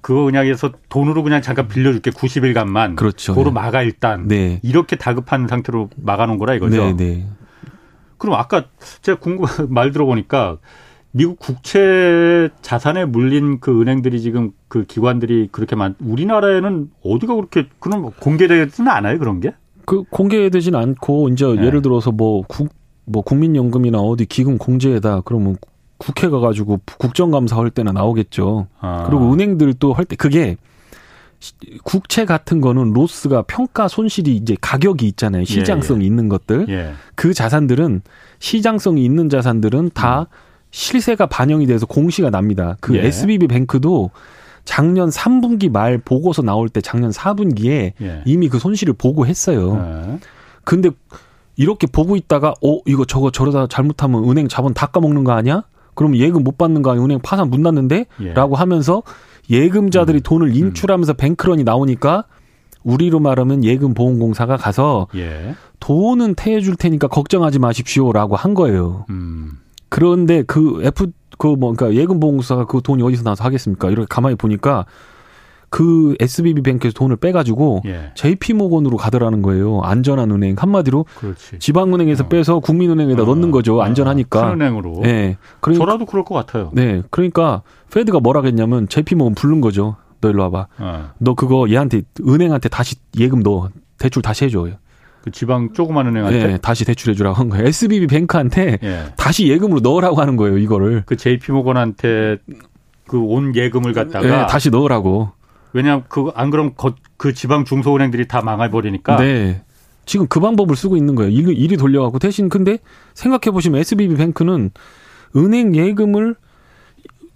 [0.00, 3.34] 그거 그냥 해서 돈으로 그냥 잠깐 빌려줄게 90일간만 그렇죠.
[3.34, 4.60] 고로 막아 일단 네.
[4.62, 6.92] 이렇게 다급한 상태로 막아놓은 거라 이거죠.
[6.92, 7.26] 네, 네.
[8.16, 8.64] 그럼 아까
[9.02, 10.58] 제가 궁금한 말 들어보니까
[11.10, 18.10] 미국 국채 자산에 물린 그 은행들이 지금 그 기관들이 그렇게 많 우리나라에는 어디가 그렇게 그런
[18.10, 19.54] 공개되지는 않아요 그런 게?
[19.84, 21.64] 그 공개되진 않고 이제 네.
[21.66, 22.68] 예를 들어서 뭐 국,
[23.08, 25.56] 뭐 국민연금이나 어디 기금 공제에다 그러면
[25.98, 28.68] 국회 가가지고 국정감사 할 때나 나오겠죠.
[28.80, 29.04] 아.
[29.08, 30.56] 그리고 은행들도 할 때 그게
[31.84, 35.44] 국채 같은 거는 로스가 평가 손실이 이제 가격이 있잖아요.
[35.44, 36.06] 시장성이 예, 예.
[36.06, 36.66] 있는 것들.
[36.68, 36.92] 예.
[37.14, 38.02] 그 자산들은
[38.40, 40.26] 시장성이 있는 자산들은 다 음.
[40.70, 42.76] 실세가 반영이 돼서 공시가 납니다.
[42.80, 43.06] 그 예.
[43.06, 44.10] SBB 뱅크도
[44.64, 48.22] 작년 3분기 말 보고서 나올 때 작년 4분기에 예.
[48.26, 49.76] 이미 그 손실을 보고했어요.
[49.76, 50.18] 예.
[50.64, 50.90] 근데
[51.58, 55.64] 이렇게 보고 있다가 어 이거 저거 저러다 잘못하면 은행 자본 다 까먹는 거 아니야?
[55.94, 57.04] 그러면 예금 못 받는 거 아니야?
[57.04, 58.06] 은행 파산 문 닫는데?
[58.22, 58.32] 예.
[58.32, 59.02] 라고 하면서
[59.50, 60.22] 예금자들이 음.
[60.22, 60.54] 돈을 음.
[60.54, 61.16] 인출하면서 음.
[61.16, 62.24] 뱅크런이 나오니까
[62.84, 65.56] 우리로 말하면 예금 보험공사가 가서 예.
[65.80, 69.04] 돈은 태해 줄 테니까 걱정하지 마십시오라고 한 거예요.
[69.10, 69.58] 음.
[69.88, 73.90] 그런데 그 F 그뭐 그러니까 예금 보험공사가 그 돈이 어디서 나와서 하겠습니까?
[73.90, 74.86] 이렇게 가만히 보니까
[75.70, 78.10] 그 SBB 뱅크에서 돈을 빼가지고 예.
[78.14, 79.80] JP 모건으로 가더라는 거예요.
[79.82, 81.58] 안전한 은행 한마디로 그렇지.
[81.58, 82.28] 지방은행에서 어.
[82.28, 83.26] 빼서 국민은행에다 어.
[83.26, 83.82] 넣는 거죠.
[83.82, 84.46] 안전하니까.
[84.46, 85.00] 큰 은행으로.
[85.02, 85.36] 네.
[85.60, 86.70] 그러니까, 저라도 그럴 것 같아요.
[86.72, 87.02] 네.
[87.10, 89.96] 그러니까 페드가 뭐라겠냐면 JP 모건 부른 거죠.
[90.20, 90.66] 너 일로 와봐.
[90.78, 91.10] 어.
[91.18, 94.74] 너 그거 얘한테 은행한테 다시 예금 너 대출 다시 해줘요.
[95.22, 97.66] 그 지방 조그만 은행한테 네, 다시 대출해 주라고 한 거예요.
[97.66, 99.04] SBB 뱅크한테 예.
[99.16, 100.56] 다시 예금으로 넣으라고 하는 거예요.
[100.58, 102.38] 이거를 그 JP 모건한테
[103.06, 105.30] 그 온 예금을 갖다가 네, 다시 넣으라고.
[105.72, 106.72] 왜냐하면 그 안 그럼
[107.16, 109.16] 그 지방 중소은행들이 다 망해버리니까.
[109.16, 109.62] 네.
[110.06, 111.30] 지금 그 방법을 쓰고 있는 거예요.
[111.30, 112.78] 일, 일이 돌려갖고 대신 근데
[113.14, 114.70] 생각해 보시면 SBB 뱅크는
[115.36, 116.34] 은행 예금을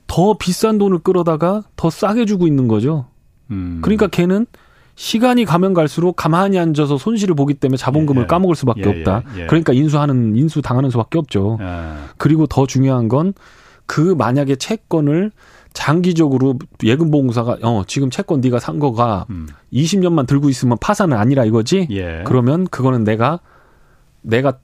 [0.06, 3.06] 더 비싼 돈을 끌어다가 더 싸게 주고 있는 거죠.
[3.50, 3.80] 음.
[3.82, 4.46] 그러니까 걔는
[4.94, 8.26] 시간이 가면 갈수록 가만히 앉아서 손실을 보기 때문에 자본금을 예, 예.
[8.26, 9.22] 까먹을 수밖에 예, 없다.
[9.36, 9.46] 예, 예.
[9.46, 11.58] 그러니까 인수하는 인수 당하는 수밖에 없죠.
[11.60, 12.08] 아.
[12.18, 13.34] 그리고 더 중요한 건
[13.86, 15.32] 그 만약에 채권을
[15.72, 19.48] 장기적으로 예금 보험사가 어 지금 채권 네가 산 거가 음.
[19.72, 21.88] 20년만 들고 있으면 파산은 아니라 이거지.
[21.90, 22.22] 예.
[22.26, 23.40] 그러면 그거는 내가
[24.22, 24.58] 내가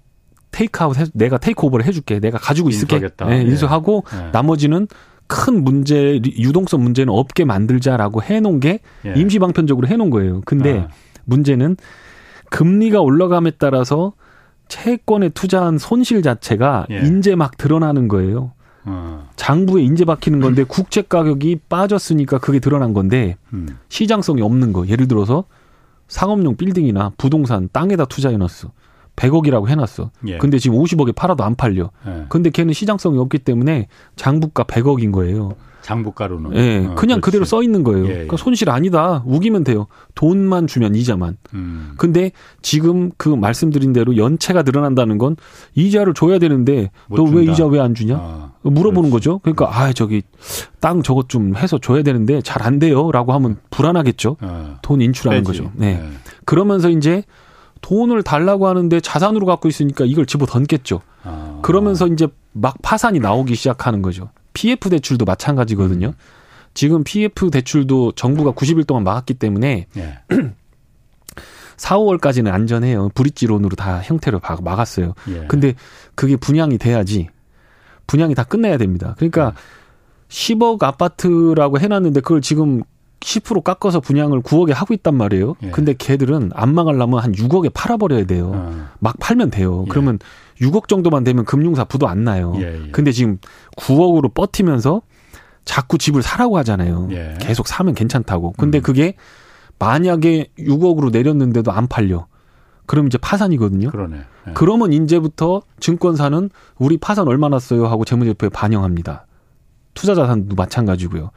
[0.51, 2.21] 테이크아웃 해 내가 테이크오버를 해줄게.
[2.21, 3.01] 내가 가지고 있을게.
[3.27, 4.31] 네, 인수하고 예.
[4.33, 4.87] 나머지는
[5.27, 9.15] 큰 문제 유동성 문제는 없게 만들자라고 해놓은 게 예.
[9.15, 10.41] 임시방편적으로 해놓은 거예요.
[10.45, 10.89] 근데 아.
[11.25, 11.77] 문제는
[12.51, 14.15] 금리가 올라감에 따라서
[14.69, 17.01] 채권에 투자한 손실 자체가 예.
[17.01, 18.53] 이제 막 드러나는 거예요.
[18.89, 19.29] 어.
[19.37, 23.79] 장부에 인제 박히는 건데 국채 가격이 빠졌으니까 그게 드러난 건데 음.
[23.89, 24.87] 시장성이 없는 거.
[24.89, 25.45] 예를 들어서
[26.09, 28.73] 상업용 빌딩이나 부동산 땅에다 투자해 놨어.
[29.17, 30.11] 100억이라고 해놨어.
[30.29, 30.39] 예.
[30.39, 31.91] 근데 지금 50억에 팔아도 안 팔려.
[32.07, 32.27] 예.
[32.29, 35.55] 근데 걔는 시장성이 없기 때문에 장부가 100억인 거예요.
[35.89, 36.55] 장부가로는.
[36.55, 37.21] 예, 어, 그냥 그렇지.
[37.23, 38.05] 그대로 써 있는 거예요.
[38.07, 38.37] 예, 그러니까 예.
[38.37, 39.23] 손실 아니다.
[39.27, 39.87] 우기면 돼요.
[40.15, 41.39] 돈만 주면 이자만.
[41.55, 41.95] 음.
[41.97, 45.37] 근데 지금 그 말씀드린 대로 연체가 늘어난다는 건
[45.75, 48.17] 이자를 줘야 되는데 너 왜 이자 왜 안 주냐?
[48.17, 49.29] 아, 물어보는 그렇지.
[49.29, 49.39] 거죠.
[49.39, 50.23] 그러니까 아 저기
[50.81, 54.37] 땅 저것 좀 해서 줘야 되는데 잘 안 돼요라고 하면 불안하겠죠.
[54.41, 55.47] 아, 돈 인출하는 빼지.
[55.63, 55.73] 거죠.
[55.75, 55.95] 네.
[55.95, 56.11] 네.
[56.45, 57.23] 그러면서 이제
[57.81, 61.01] 돈을 달라고 하는데 자산으로 갖고 있으니까 이걸 집어 던겠죠.
[61.23, 61.61] 아.
[61.63, 64.31] 그러면서 이제 막 파산이 나오기 시작하는 거죠.
[64.59, 66.09] PF 대출도 마찬가지거든요.
[66.09, 66.15] 음.
[66.75, 70.19] 지금 PF 대출도 정부가 90일 동안 막았기 때문에 예.
[71.77, 73.11] 4, 5월까지는 안전해요.
[73.15, 75.15] 브릿지론으로 다 형태로 막았어요.
[75.29, 75.47] 예.
[75.47, 75.75] 근데
[76.17, 77.29] 그게 분양이 돼야지
[78.09, 79.15] 분양이 다 끝내야 됩니다.
[79.19, 79.53] 그러니까 음.
[80.29, 82.83] 10억 아파트라고 해놨는데 그걸 지금
[83.21, 85.57] 10% 깎아서 분양을 9억에 하고 있단 말이에요.
[85.63, 85.71] 예.
[85.71, 88.53] 근데 걔들은 안 망하려면 한 6억에 팔아버려야 돼요.
[88.55, 88.89] 어.
[89.01, 89.85] 막 팔면 돼요.
[89.87, 89.89] 예.
[89.89, 90.19] 그러면
[90.61, 92.55] 6억 정도만 되면 금융사 부도 안 나요.
[92.57, 92.91] 예, 예.
[92.91, 93.39] 근데 지금
[93.77, 95.03] 9억으로 버티면서
[95.65, 97.09] 자꾸 집을 사라고 하잖아요.
[97.11, 97.37] 예.
[97.41, 98.55] 계속 사면 괜찮다고.
[98.57, 98.83] 근데 음.
[98.83, 99.15] 그게
[99.79, 102.27] 만약에 6억으로 내렸는데도 안 팔려.
[102.87, 103.91] 그럼 이제 파산이거든요.
[103.91, 104.17] 그러네.
[104.17, 104.53] 예.
[104.55, 109.27] 그러면 이제부터 증권사는 우리 파산 얼마 났어요 하고 재무제표에 반영합니다.
[109.95, 111.31] 투자 자산도 마찬가지고요.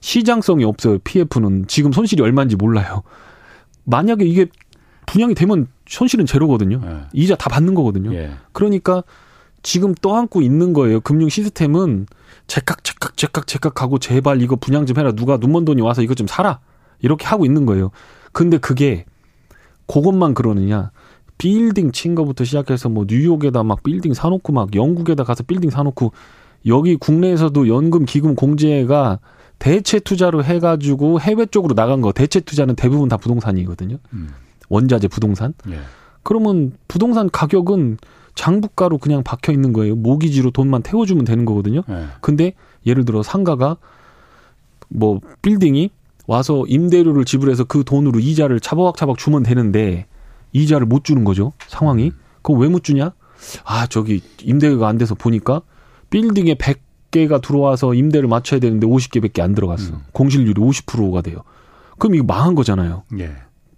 [0.00, 0.98] 시장성이 없어요.
[0.98, 3.02] PF는 지금 손실이 얼마인지 몰라요.
[3.84, 4.46] 만약에 이게
[5.06, 6.80] 분양이 되면 손실은 제로거든요.
[6.84, 7.00] 네.
[7.12, 8.14] 이자 다 받는 거거든요.
[8.14, 8.32] 예.
[8.52, 9.02] 그러니까
[9.62, 11.00] 지금 떠안고 있는 거예요.
[11.00, 12.06] 금융 시스템은
[12.46, 15.12] 제깍 제깍 제깍 제깍 하고 제발 이거 분양 좀 해라.
[15.12, 16.60] 누가 눈먼 돈이 와서 이거 좀 사라.
[17.00, 17.90] 이렇게 하고 있는 거예요.
[18.32, 19.04] 근데 그게
[19.86, 20.90] 그것만 그러느냐?
[21.38, 26.12] 빌딩 친 거부터 시작해서 뭐 뉴욕에다 막 빌딩 사놓고 막 영국에다 가서 빌딩 사놓고
[26.66, 29.20] 여기 국내에서도 연금 기금 공제가
[29.58, 33.98] 대체 투자로 해가지고 해외 쪽으로 나간 거 대체 투자는 대부분 다 부동산이거든요.
[34.12, 34.30] 음.
[34.68, 35.54] 원자재 부동산.
[35.70, 35.78] 예.
[36.22, 37.98] 그러면 부동산 가격은
[38.34, 39.96] 장부가로 그냥 박혀 있는 거예요.
[39.96, 41.82] 모기지로 돈만 태워주면 되는 거거든요.
[41.88, 42.06] 예.
[42.20, 42.52] 근데
[42.86, 43.76] 예를 들어 상가가
[44.88, 45.90] 뭐 빌딩이
[46.26, 50.06] 와서 임대료를 지불해서 그 돈으로 이자를 차박차박 주면 되는데
[50.52, 51.52] 이자를 못 주는 거죠.
[51.66, 52.06] 상황이.
[52.06, 52.12] 음.
[52.42, 53.12] 그거 왜 못 주냐?
[53.64, 55.62] 아, 저기 임대가 안 돼서 보니까
[56.10, 59.94] 빌딩에 100 개가 들어와서 임대를 맞춰야 되는데 50개밖에 안 들어갔어.
[59.94, 60.00] 음.
[60.12, 61.38] 공실률이 50%가 돼요.
[61.98, 63.04] 그럼 이거 망한 거잖아요.
[63.18, 63.32] 예.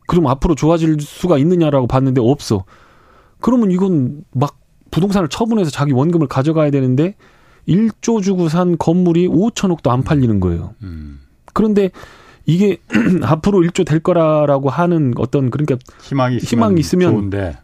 [0.06, 2.64] 그럼 앞으로 좋아질 수가 있느냐라고 봤는데 없어.
[3.40, 4.58] 그러면 이건 막
[4.90, 7.14] 부동산을 처분해서 자기 원금을 가져가야 되는데
[7.68, 10.74] 1조 주고 산 건물이 5천억도 안 팔리는 거예요.
[10.82, 11.20] 음.
[11.54, 11.90] 그런데
[12.46, 12.78] 이게
[13.22, 17.58] 앞으로 1조 될 거라라고 하는 어떤 그러니까 희망이, 희망이 있으면 좋은데.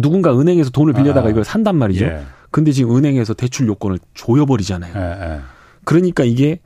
[0.00, 2.06] 누군가 은행에서 돈을 빌려다가 아, 이걸 산단 말이죠.
[2.06, 2.22] 예.
[2.52, 4.94] 근데 지금 은행에서 대출 요건을 조여버리잖아요.
[4.94, 5.40] 예, 예.
[5.84, 6.60] 그러니까 이게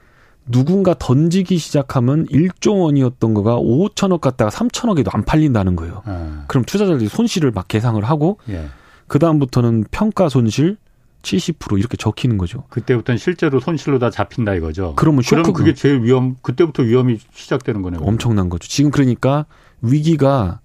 [0.48, 6.02] 누군가 던지기 시작하면 1조 원이었던 거가 5천억 갔다가 3천억에도 안 팔린다는 거예요.
[6.06, 6.28] 예.
[6.48, 8.66] 그럼 투자자들이 손실을 막 계상을 하고 예.
[9.06, 10.76] 그 다음부터는 평가 손실
[11.22, 12.64] 70% 이렇게 적히는 거죠.
[12.68, 14.94] 그때부터는 실제로 손실로 다 잡힌다 이거죠.
[14.96, 18.00] 그러면 쇼크 그게 제일 위험 그때부터 위험이 시작되는 거네요.
[18.02, 18.68] 엄청난 거죠.
[18.68, 19.46] 지금 그러니까
[19.82, 20.60] 위기가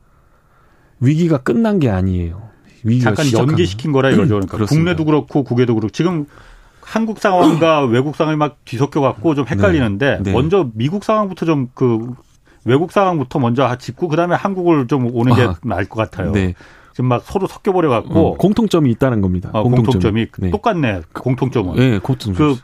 [1.00, 2.51] 위기가 끝난 게 아니에요.
[3.02, 3.32] 잠깐.
[3.32, 4.40] 연기시킨 거라 이거죠.
[4.40, 6.26] 그러니까 국내도 그렇고 국외도 그렇고 지금
[6.82, 10.24] 한국 상황과 외국 상황이 막 뒤섞여 갖고 좀 헷갈리는데 네.
[10.24, 10.32] 네.
[10.32, 12.16] 먼저 미국 상황부터 좀 그
[12.66, 16.32] 외국 상황부터 먼저 짚고 그다음에 한국을 좀 오는 게 아, 나을 것 같아요.
[16.32, 16.54] 네.
[16.94, 19.50] 지금 막 서로 섞여 버려 갖고 음, 공통점이 있다는 겁니다.
[19.54, 20.52] 어, 공통점이, 공통점이 네.
[20.52, 21.02] 똑같네.
[21.14, 21.76] 공통점은.
[21.76, 22.36] 네, 공통점.
[22.36, 22.60] 그,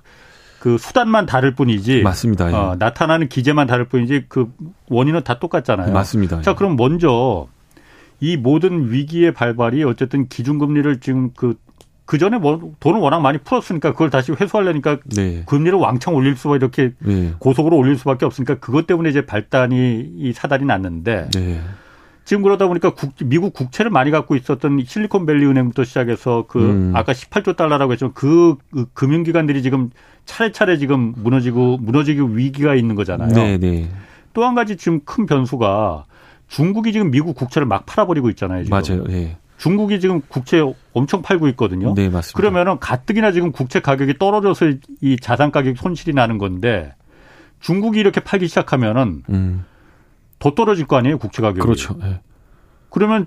[0.60, 2.02] 그 수단만 다를 뿐이지.
[2.04, 2.52] 맞습니다.
[2.52, 2.54] 예.
[2.54, 4.52] 어, 나타나는 기재만 다를 뿐이지 그
[4.90, 5.94] 원인은 다 똑같잖아요.
[5.94, 6.42] 맞습니다.
[6.42, 7.48] 자, 그럼 먼저
[8.20, 11.56] 이 모든 위기의 발발이 어쨌든 기준금리를 지금 그,
[12.06, 15.44] 그 전에 뭐 돈을 워낙 많이 풀었으니까 그걸 다시 회수하려니까 네.
[15.46, 17.34] 금리를 왕창 올릴 수가 이렇게 네.
[17.40, 21.62] 고속으로 올릴 수밖에 없으니까 그것 때문에 이제 발단이 이 사단이 났는데 네.
[22.26, 26.92] 지금 그러다 보니까 국, 미국 국채를 많이 갖고 있었던 실리콘밸리 은행부터 시작해서 그 음.
[26.94, 29.92] 아까 18조 달러라고 했지만 그, 그 금융기관들이 지금
[30.26, 33.32] 차례차례 지금 무너지고 무너지기 위기가 있는 거잖아요.
[33.32, 33.58] 네,
[34.34, 36.06] 또한 가지 지금 큰 변수가
[36.48, 38.64] 중국이 지금 미국 국채를 막 팔아버리고 있잖아요.
[38.64, 38.78] 지금.
[38.78, 39.04] 맞아요.
[39.10, 39.38] 예.
[39.58, 40.62] 중국이 지금 국채
[40.94, 41.94] 엄청 팔고 있거든요.
[41.96, 42.38] 네, 맞습니다.
[42.38, 46.94] 그러면은 가뜩이나 지금 국채 가격이 떨어져서 이 자산 가격 손실이 나는 건데
[47.60, 49.66] 중국이 이렇게 팔기 시작하면은 음.
[50.40, 51.62] 더 떨어질 거 아니에요, 국채 가격이.
[51.62, 51.96] 그렇죠.
[52.04, 52.22] 예.
[52.90, 53.26] 그러면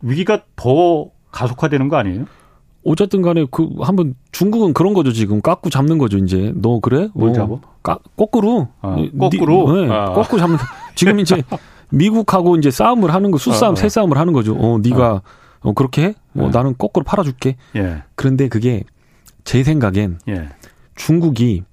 [0.00, 2.24] 위기가 더 가속화되는 거 아니에요?
[2.84, 7.08] 어쨌든 간에 그 한번 중국은 그런 거죠 지금 깎고 잡는 거죠 이제 너 그래?
[7.12, 7.56] 뭘 어, 잡아?
[7.82, 10.12] 까, 거꾸로 아, 거꾸로 네, 아.
[10.12, 10.56] 거꾸로 잡는
[10.94, 11.42] 지금 이제
[11.90, 13.76] 미국하고 이제 싸움을 하는 거, 수싸움, 어, 어.
[13.76, 14.54] 새싸움을 하는 거죠.
[14.54, 15.22] 어, 네가 어,
[15.60, 16.14] 어 그렇게 해?
[16.34, 16.50] 어, 네.
[16.50, 17.56] 나는 거꾸로 팔아줄게.
[17.76, 18.02] 예.
[18.14, 18.84] 그런데 그게
[19.44, 20.48] 제 생각엔 예.
[20.94, 21.64] 중국이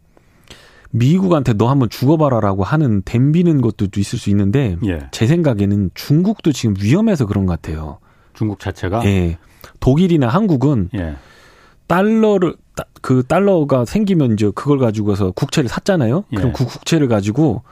[0.92, 5.08] 미국한테 너 한번 죽어봐라라고 하는 댐비는 것도 있을 수 있는데 예.
[5.12, 8.00] 제 생각에는 중국도 지금 위험해서 그런 것 같아요.
[8.34, 9.06] 중국 자체가?
[9.06, 9.38] 예.
[9.80, 11.16] 독일이나 한국은 예.
[11.88, 12.56] 달러를
[13.02, 16.24] 그 달러가 생기면 이제 그걸 가지고서 국채를 샀잖아요.
[16.30, 16.52] 그럼 예.
[16.52, 17.64] 그 국채를 가지고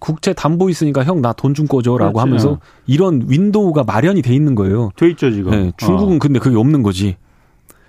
[0.00, 4.90] 국채 담보 있으니까 형 나 돈 좀 꺼줘라고 하면서 이런 윈도우가 마련이 돼 있는 거예요.
[4.96, 5.50] 돼 있죠 지금.
[5.50, 6.18] 네, 중국은 어.
[6.18, 7.16] 근데 그게 없는 거지.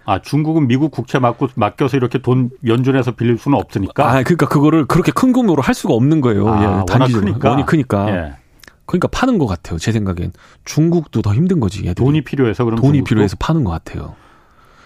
[0.06, 4.06] 아 중국은 미국 국채 맡고 맡겨서 이렇게 돈 연준해서 빌릴 수는 없으니까.
[4.10, 6.48] 아 그러니까 그거를 그렇게 큰 규모로 할 수가 없는 거예요.
[6.48, 7.50] 아, 예, 단기적으로 크니까.
[7.52, 8.10] 원이 크니까.
[8.10, 8.34] 예.
[8.86, 9.78] 그러니까 파는 것 같아요.
[9.78, 10.32] 제 생각엔
[10.64, 11.80] 중국도 더 힘든 거지.
[11.80, 11.96] 얘들이.
[11.96, 13.10] 돈이 필요해서 그럼 돈이 중국도?
[13.10, 14.16] 필요해서 파는 것 같아요.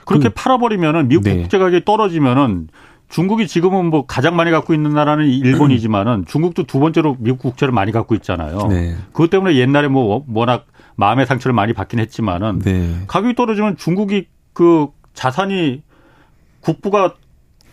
[0.06, 1.38] 그렇게 그, 팔아버리면은 미국 네.
[1.42, 2.70] 국제 가격이 떨어지면은
[3.12, 7.92] 중국이 지금은 뭐 가장 많이 갖고 있는 나라는 일본이지만은 중국도 두 번째로 미국 국채를 많이
[7.92, 8.68] 갖고 있잖아요.
[8.68, 8.96] 네.
[9.12, 12.96] 그것 때문에 옛날에 뭐 워낙 마음의 상처를 많이 받긴 했지만은 네.
[13.08, 15.84] 가격이 떨어지면 중국이 그 자산이
[16.62, 17.16] 국부가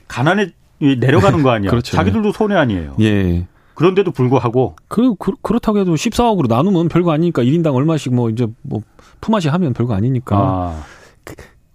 [0.09, 1.71] 가난해 내려가는 거 아니야.
[1.71, 1.97] 그렇죠.
[1.97, 2.97] 자기들도 손해 아니에요.
[3.01, 3.47] 예.
[3.75, 8.83] 그런데도 불구하고 그, 그 그렇다고 해도 14억으로 나누면 별거 아니니까 1인당 얼마씩 뭐 이제 뭐
[9.21, 10.37] 품앗이 하면 별거 아니니까.
[10.37, 10.83] 아.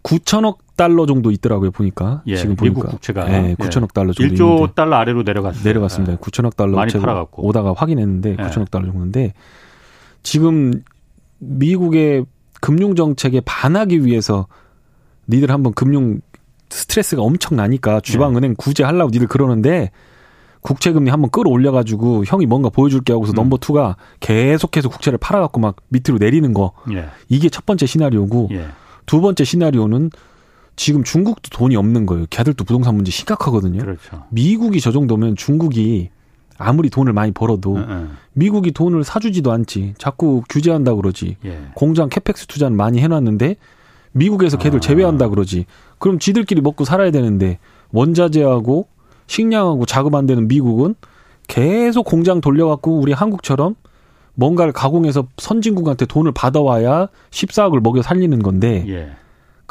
[0.04, 4.54] 9천억 달러 정도 있더라고요 보니까 예, 지금 보니까 미국 국채가 네, 9천억 달러 정도 1조
[4.56, 4.74] 있는데.
[4.74, 5.64] 달러 아래로 내려갔어요.
[5.64, 6.14] 내려갔습니다.
[6.14, 6.18] 네.
[6.18, 8.44] 9천억 달러 많이 팔아갖고 오다가 확인했는데 네.
[8.44, 9.34] 9천억 달러 정도인데
[10.24, 10.74] 지금
[11.40, 12.26] 미국의
[12.62, 14.48] 금융 정책에 반하기 위해서
[15.28, 16.22] 니들 한번 금융
[16.70, 18.56] 스트레스가 엄청 나니까 지방은행 네.
[18.58, 19.92] 구제하려고 니들 그러는데
[20.62, 23.36] 국채금리 한번 끌어올려가지고 형이 뭔가 보여줄게 하고서 음.
[23.36, 27.10] number two가 계속해서 국채를 팔아갖고 막 밑으로 내리는 거 예.
[27.30, 28.68] 이게 첫 번째 시나리오고 예.
[29.06, 30.10] 두 번째 시나리오는
[30.76, 32.26] 지금 중국도 돈이 없는 거예요.
[32.30, 33.80] 걔들도 부동산 문제 심각하거든요.
[33.80, 34.24] 그렇죠.
[34.30, 36.10] 미국이 저 정도면 중국이
[36.58, 38.10] 아무리 돈을 많이 벌어도 응, 응.
[38.34, 39.96] 미국이 돈을 사주지도 않지.
[39.98, 41.38] 자꾸 규제한다 그러지.
[41.46, 41.60] 예.
[41.76, 43.56] 공장 CAPEX 투자는 많이 해놨는데
[44.14, 44.80] 미국에서 걔들 아.
[44.80, 45.66] 제외한다 그러지.
[45.98, 47.60] 그럼 지들끼리 먹고 살아야 되는데
[47.92, 48.88] 원자재하고
[49.28, 50.96] 식량하고 자금 안 되는 미국은
[51.48, 53.76] 계속 공장 돌려갖고 우리 한국처럼
[54.36, 59.12] 뭔가를 가공해서 선진국한테 돈을 받아와야 14억을 먹여 살리는 건데 예.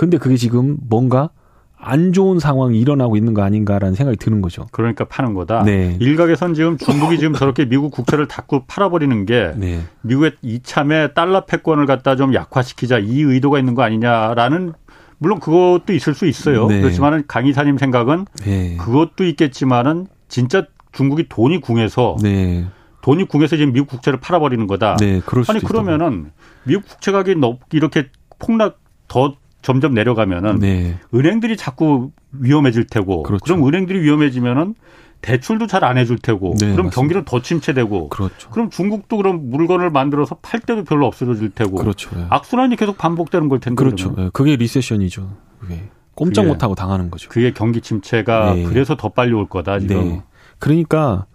[0.03, 1.31] 근데 그게 지금 뭔가
[1.79, 4.67] 안 좋은 상황이 일어나고 있는 거 아닌가라는 생각이 드는 거죠.
[4.73, 5.63] 그러니까 파는 거다.
[5.63, 5.97] 네.
[6.01, 9.83] 일각에선 지금 중국이 지금 저렇게 미국 국채를 닫고 팔아버리는 게 네.
[10.01, 14.73] 미국의 이참에 달러 패권을 갖다 좀 약화시키자 이 의도가 있는 거 아니냐라는
[15.19, 16.67] 물론 그것도 있을 수 있어요.
[16.67, 16.81] 네.
[16.81, 18.77] 그렇지만은 강 이사님 생각은 네.
[18.79, 22.67] 그것도 있겠지만은 진짜 중국이 돈이 궁해서 네.
[23.03, 24.97] 돈이 궁해서 지금 미국 국채를 팔아버리는 거다.
[24.97, 26.33] 네, 아니 그러면은
[26.65, 27.39] 미국 국채 가격이
[27.71, 28.09] 이렇게
[28.41, 30.99] 폭락 더 점점 내려가면은 네.
[31.15, 33.43] 은행들이 자꾸 위험해질 테고 그렇죠.
[33.45, 34.75] 그럼 은행들이 위험해지면은
[35.23, 36.95] 대출도 잘 안 해줄 테고 네, 그럼 맞습니다.
[36.95, 38.51] 경기는 더 침체되고 그렇죠.
[38.51, 42.11] 그럼 중국도 그럼 물건을 만들어서 팔 때도 별로 없어질 테고 그렇죠.
[42.17, 42.27] 네.
[42.29, 44.15] 악순환이 계속 반복되는 걸 텐데 그렇죠.
[44.17, 45.37] 네, 그게 리세션이죠.
[45.61, 47.29] 그게 꼼짝 못하고 당하는 거죠.
[47.29, 48.65] 그게 경기 침체가 네.
[48.65, 49.97] 그래서 더 빨리 올 거다 지금.
[49.97, 50.23] 네.
[50.59, 51.27] 그러니까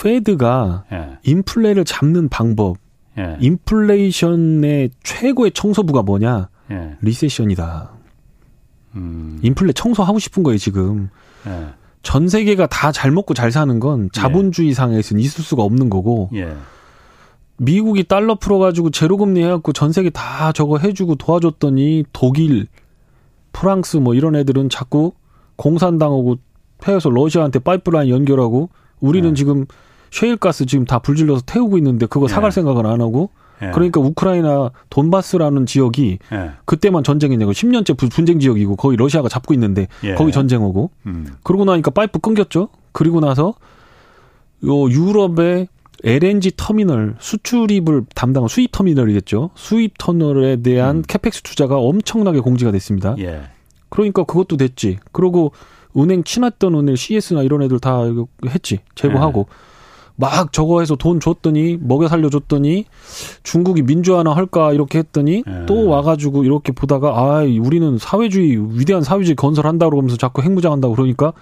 [0.00, 1.18] 페드가 예.
[1.24, 2.76] 인플레를 잡는 방법,
[3.18, 3.36] 예.
[3.40, 6.48] 인플레이션의 최고의 청소부가 뭐냐?
[6.72, 6.96] 예.
[7.00, 7.90] 리세션이다.
[8.96, 9.38] 음.
[9.42, 11.08] 인플레 청소하고 싶은 거예요 지금.
[11.46, 11.66] 예.
[12.02, 16.30] 전 세계가 다 잘 먹고 잘 사는 건 자본주의 상에서는 있을 수가 없는 거고.
[16.34, 16.54] 예.
[17.58, 22.66] 미국이 달러 풀어가지고 제로금리 해갖고 전 세계 다 저거 해주고 도와줬더니 독일,
[23.52, 25.12] 프랑스 뭐 이런 애들은 자꾸
[25.56, 26.36] 공산당하고
[26.80, 29.34] 패해서 러시아한테 파이프라인 연결하고 우리는 네.
[29.34, 29.66] 지금
[30.10, 32.54] 셰일가스 지금 다 불질러서 태우고 있는데 그거 사갈 네.
[32.56, 33.30] 생각은 안 하고
[33.62, 33.70] 네.
[33.70, 36.50] 그러니까 우크라이나 돈바스라는 지역이 네.
[36.64, 40.14] 그때만 전쟁이냐고 10년째 분쟁 지역이고 거의 러시아가 잡고 있는데 예.
[40.14, 41.28] 거기 전쟁하고 음.
[41.44, 42.68] 그러고 나니까 파이프 끊겼죠.
[42.90, 43.54] 그리고 나서
[44.64, 45.68] 요 유럽의
[46.04, 49.50] LNG 터미널 수출입을 담당한 수입 터미널이겠죠.
[49.54, 51.02] 수입 터널에 대한 음.
[51.06, 53.14] 캐펙스 투자가 엄청나게 공지가 됐습니다.
[53.18, 53.42] 예.
[53.88, 54.98] 그러니까 그것도 됐지.
[55.12, 55.52] 그리고
[55.96, 58.00] 은행 친했던 은행 CS나 이런 애들 다
[58.48, 58.80] 했지.
[58.94, 59.46] 제보하고.
[60.22, 60.36] 예.
[60.36, 62.86] 막 저거 해서 돈 줬더니 먹여 살려줬더니
[63.42, 65.66] 중국이 민주화나 할까 이렇게 했더니 예.
[65.66, 71.32] 또 와가지고 이렇게 보다가 아 우리는 사회주의 위대한 사회주의 건설한다 그러면서 자꾸 핵무장한다고 그러니까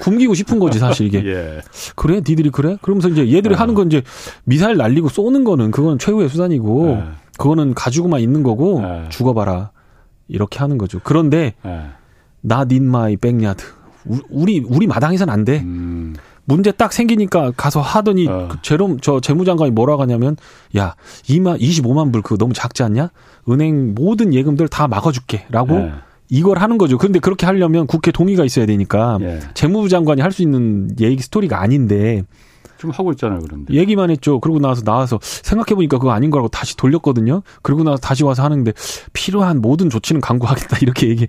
[0.00, 1.22] 굶기고 싶은 거지 사실 이게.
[1.26, 1.60] 예.
[1.94, 2.76] 그래, 니들이 그래?
[2.82, 3.58] 그러면서 이제 얘들이 예.
[3.58, 4.02] 하는 건 이제
[4.44, 7.04] 미사일 날리고 쏘는 거는 그건 최후의 수단이고 예.
[7.38, 9.08] 그거는 가지고만 있는 거고 예.
[9.10, 9.70] 죽어봐라
[10.28, 11.00] 이렇게 하는 거죠.
[11.04, 11.54] 그런데
[12.40, 13.64] not in my backyard
[14.30, 15.60] 우리 우리 마당에선 안 돼.
[15.60, 16.14] 음.
[16.46, 18.48] 문제 딱 생기니까 가서 하더니 어.
[18.50, 20.36] 그 제롬 저 재무장관이 뭐라 하냐면
[20.76, 23.10] 야 2만 25만 불 그거 너무 작지 않냐?
[23.50, 25.92] 은행 모든 예금들 다 막아줄게라고 네.
[26.28, 26.98] 이걸 하는 거죠.
[26.98, 29.40] 그런데 그렇게 하려면 국회 동의가 있어야 되니까 예.
[29.54, 32.22] 재무부 장관이 할 수 있는 얘기 스토리가 아닌데
[32.76, 33.74] 지금 하고 있잖아요, 그런데.
[33.74, 34.40] 얘기만 했죠.
[34.40, 37.42] 그러고 나서 나와서 생각해보니까 그거 아닌 거라고 다시 돌렸거든요.
[37.62, 38.72] 그러고 나서 다시 와서 하는데
[39.12, 41.26] 필요한 모든 조치는 강구하겠다 이렇게 얘기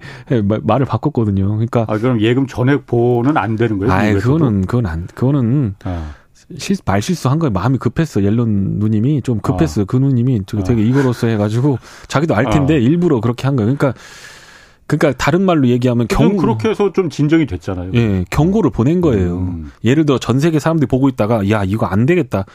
[0.63, 1.47] 말을 바꿨거든요.
[1.47, 3.91] 그러니까 아 그럼 예금 전액 보는 안 되는 거예요?
[3.91, 6.11] 아, 그거는 그건 안 그거는 아.
[6.57, 7.51] 실, 말실수 한 거예요.
[7.51, 8.23] 마음이 급했어.
[8.23, 9.81] 옐론 누님이 좀 급했어.
[9.81, 9.85] 어.
[9.85, 10.85] 그 누님이 되게 어.
[10.85, 12.77] 이거로서 해가지고 자기도 알 텐데 어.
[12.77, 13.75] 일부러 그렇게 한 거예요.
[13.75, 13.99] 그러니까
[14.87, 17.91] 그러니까 다른 말로 얘기하면 경 그렇게 해서 좀 진정이 됐잖아요.
[17.93, 19.39] 예, 경고를 보낸 거예요.
[19.39, 19.71] 음.
[19.83, 22.45] 예를 들어 전 세계 사람들이 보고 있다가 야 이거 안 되겠다.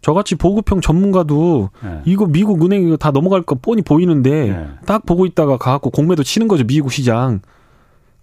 [0.00, 2.00] 저같이 보급형 전문가도 네.
[2.04, 4.68] 이거 미국 은행 이거 다 넘어갈 거 뻔히 보이는데 네.
[4.86, 7.40] 딱 보고 있다가 가갖고 공매도 치는 거죠 미국 시장.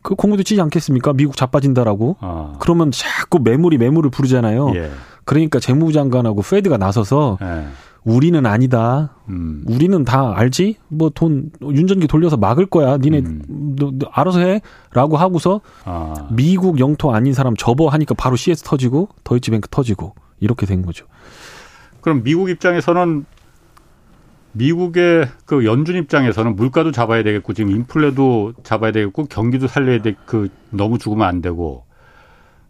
[0.04, 1.14] 그 공매도 치지 않겠습니까?
[1.14, 2.18] 미국 자빠진다라고.
[2.20, 2.54] 아.
[2.60, 4.74] 그러면 자꾸 매물이 매물을 부르잖아요.
[4.76, 4.92] 예.
[5.26, 7.68] 그러니까 재무부 장관하고 페드가 나서서 예.
[8.04, 9.16] 우리는 아니다.
[9.30, 9.64] 음.
[9.68, 10.78] 우리는 다 알지?
[10.88, 12.98] 뭐 돈 윤전기 돌려서 막을 거야.
[12.98, 13.76] 니네 음.
[13.78, 16.28] 너, 너 알아서 해라고 하고서 아.
[16.32, 21.06] 미국 영토 아닌 사람 접어 하니까 바로 CS 터지고 더이치뱅크 터지고 이렇게 된 거죠.
[22.02, 23.26] 그럼 미국 입장에서는
[24.54, 30.16] 미국의 그 연준 입장에서는 물가도 잡아야 되겠고 지금 인플레도 잡아야 되겠고 경기도 살려야 돼.
[30.26, 31.86] 그 너무 죽으면 안 되고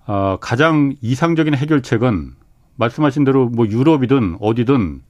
[0.06, 2.34] 어, 가장 이상적인 해결책은
[2.76, 5.02] 말씀하신 대로 뭐 유럽이든 어디든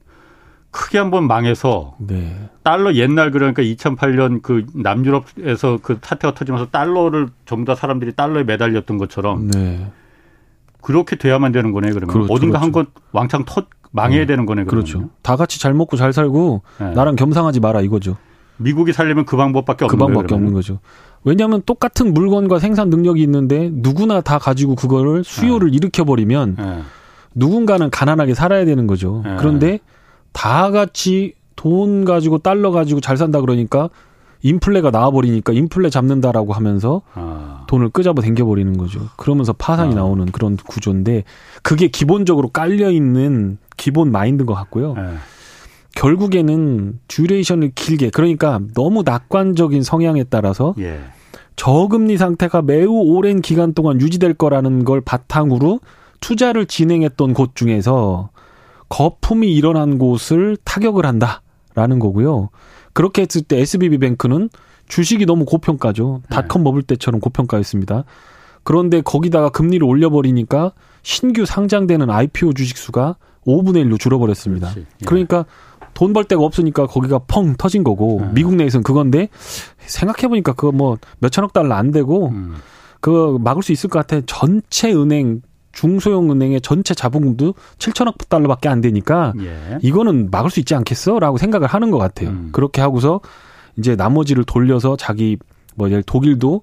[0.71, 2.49] 크게 한번 망해서 네.
[2.63, 8.97] 달러 옛날 그러니까 2008년 그 남유럽에서 그 사태가 터지면서 달러를 전부 다 사람들이 달러에 매달렸던
[8.97, 9.86] 것처럼 네.
[10.81, 12.65] 그렇게 돼야만 되는 거네 그러면 그렇죠, 어딘가 그렇죠.
[12.65, 14.25] 한건 왕창 터 망해야 네.
[14.25, 15.10] 되는 거네 그러면 그렇죠.
[15.21, 16.93] 다 같이 잘 먹고 잘 살고 네.
[16.93, 18.15] 나랑 겸상하지 마라 이거죠.
[18.55, 20.79] 미국이 살려면 그 방법밖에 없는 그 방법밖에 거예요, 없는 거죠.
[21.23, 25.75] 왜냐하면 똑같은 물건과 생산 능력이 있는데 누구나 다 가지고 그거를 수요를 네.
[25.75, 26.79] 일으켜 버리면 네.
[27.36, 29.23] 누군가는 가난하게 살아야 되는 거죠.
[29.38, 29.79] 그런데
[30.33, 33.89] 다 같이 돈 가지고 달러 가지고 잘 산다 그러니까
[34.43, 37.65] 인플레가 나와버리니까 인플레 잡는다라고 하면서 아.
[37.67, 39.01] 돈을 끄잡아 당겨버리는 거죠.
[39.17, 39.97] 그러면서 파산이 아.
[39.97, 41.23] 나오는 그런 구조인데
[41.61, 44.93] 그게 기본적으로 깔려있는 기본 마인드인 것 같고요.
[44.95, 45.03] 네.
[45.95, 50.99] 결국에는 듀레이션을 길게 그러니까 너무 낙관적인 성향에 따라서 예.
[51.55, 55.79] 저금리 상태가 매우 오랜 기간 동안 유지될 거라는 걸 바탕으로
[56.21, 58.29] 투자를 진행했던 곳 중에서
[58.91, 62.49] 거품이 일어난 곳을 타격을 한다라는 거고요.
[62.93, 64.49] 그렇게 했을 때 SBB 뱅크는
[64.89, 66.21] 주식이 너무 고평가죠.
[66.29, 66.35] 네.
[66.35, 68.03] 닷컴 버블 때처럼 고평가였습니다.
[68.63, 70.73] 그런데 거기다가 금리를 올려버리니까
[71.03, 73.15] 신규 상장되는 IPO 주식 수가
[73.47, 74.73] 5분의 1로 줄어버렸습니다.
[74.77, 74.85] 예.
[75.05, 75.45] 그러니까
[75.93, 78.29] 돈 벌 데가 없으니까 거기가 펑 터진 거고 네.
[78.33, 79.29] 미국 내에서는 그건데
[79.79, 82.55] 생각해보니까 그거 뭐 몇천억 달러 안 되고 음.
[82.99, 84.21] 그거 막을 수 있을 것 같아.
[84.25, 85.41] 전체 은행
[85.72, 89.78] 중소형 은행의 전체 자본금도 7천억 달러밖에 안 되니까 예.
[89.82, 92.30] 이거는 막을 수 있지 않겠어라고 생각을 하는 것 같아요.
[92.30, 92.49] 음.
[92.51, 93.22] 그렇게 하고서
[93.78, 95.38] 이제 나머지를 돌려서 자기
[95.76, 96.61] 뭐 예를 독일도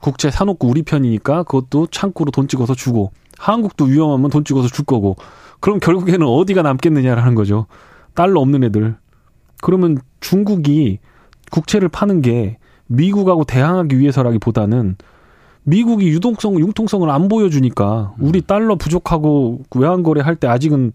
[0.00, 5.16] 국채 사놓고 우리 편이니까 그것도 창구로 돈 찍어서 주고 한국도 위험하면 돈 찍어서 줄 거고
[5.60, 7.66] 그럼 결국에는 어디가 남겠느냐라는 거죠.
[8.14, 8.96] 달러 없는 애들.
[9.62, 10.98] 그러면 중국이
[11.50, 14.96] 국채를 파는 게 미국하고 대항하기 위해서라기보다는
[15.64, 18.42] 미국이 유동성, 융통성을 안 보여주니까 우리 음.
[18.46, 20.92] 달러 부족하고 외환거래 할 때 아직은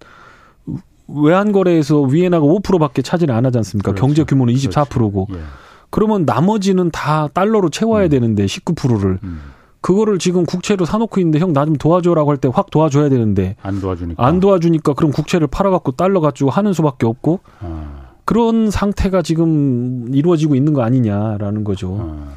[1.08, 3.92] 외환거래에서 위엔화가 5%밖에 차지를 안 하지 않습니까?
[3.92, 4.06] 그렇죠.
[4.06, 5.26] 경제 규모는 24%고.
[5.28, 5.42] 그렇죠.
[5.42, 5.46] 예.
[5.90, 8.10] 그러면 나머지는 다 달러로 채워야 음.
[8.10, 9.20] 되는데 19%를.
[9.24, 9.40] 음.
[9.80, 13.80] 그거를 지금 국채로 사놓고 있는데 형 나 좀 도와줘라고 할 때 확 도와줘야 되는데 안
[13.80, 18.08] 도와주니까 안 도와주니까 그럼 국채를 팔아갖고 달러 가지고 하는 수밖에 없고 아.
[18.26, 21.98] 그런 상태가 지금 이루어지고 있는 거 아니냐라는 거죠.
[22.02, 22.34] 아.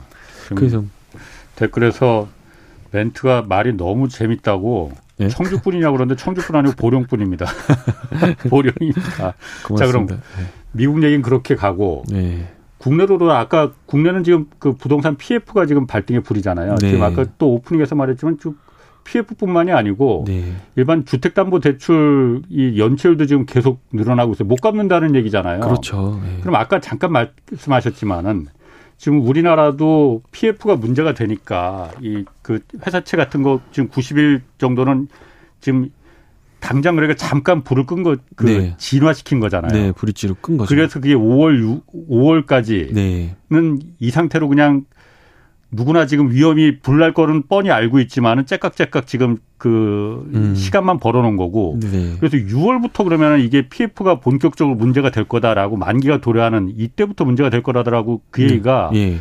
[0.54, 0.84] 그래서
[1.60, 2.28] 댓글에서
[2.90, 5.28] 멘트가 말이 너무 재밌다고 네?
[5.28, 7.46] 청주뿐이냐고 그러는데 청주뿐 아니고 보령뿐입니다.
[8.48, 9.34] 보령입니다.
[9.66, 9.76] 고맙습니다.
[9.76, 10.16] 자 그럼 네.
[10.72, 12.48] 미국 얘기는 그렇게 가고 네.
[12.78, 16.76] 국내로도 아까 국내는 지금 그 부동산 PF가 지금 발등에 불이잖아요.
[16.76, 16.90] 네.
[16.90, 18.56] 지금 아까 또 오프닝에서 말했지만 쭉
[19.04, 20.54] PF뿐만이 아니고 네.
[20.76, 24.48] 일반 주택담보대출 이 연체율도 지금 계속 늘어나고 있어요.
[24.48, 25.60] 못 갚는다는 얘기잖아요.
[25.60, 26.18] 그렇죠.
[26.24, 26.38] 네.
[26.40, 28.46] 그럼 아까 잠깐 말씀하셨지만은
[29.00, 35.08] 지금 우리나라도 PF가 문제가 되니까 이 그 회사채 같은 거 지금 90일 정도는
[35.60, 35.90] 지금
[36.58, 38.74] 당장 그러니까 잠깐 불을 끈 거, 그 네.
[38.76, 39.72] 진화시킨 거잖아요.
[39.72, 40.68] 네, 브릿지로 끈 거죠.
[40.68, 43.36] 그래서 그게 5월 6, 5월까지는 네.
[44.00, 44.84] 이 상태로 그냥
[45.72, 50.54] 누구나 지금 위험이 불날 거는 뻔히 알고 있지만은 째깍째깍 지금 그 음.
[50.54, 51.78] 시간만 벌어놓은 거고.
[51.80, 52.16] 네.
[52.18, 58.20] 그래서 6월부터 그러면은 이게 PF가 본격적으로 문제가 될 거다라고 만기가 도래하는 이때부터 문제가 될 거라더라고
[58.30, 58.48] 그 네.
[58.48, 59.20] 얘기가 예.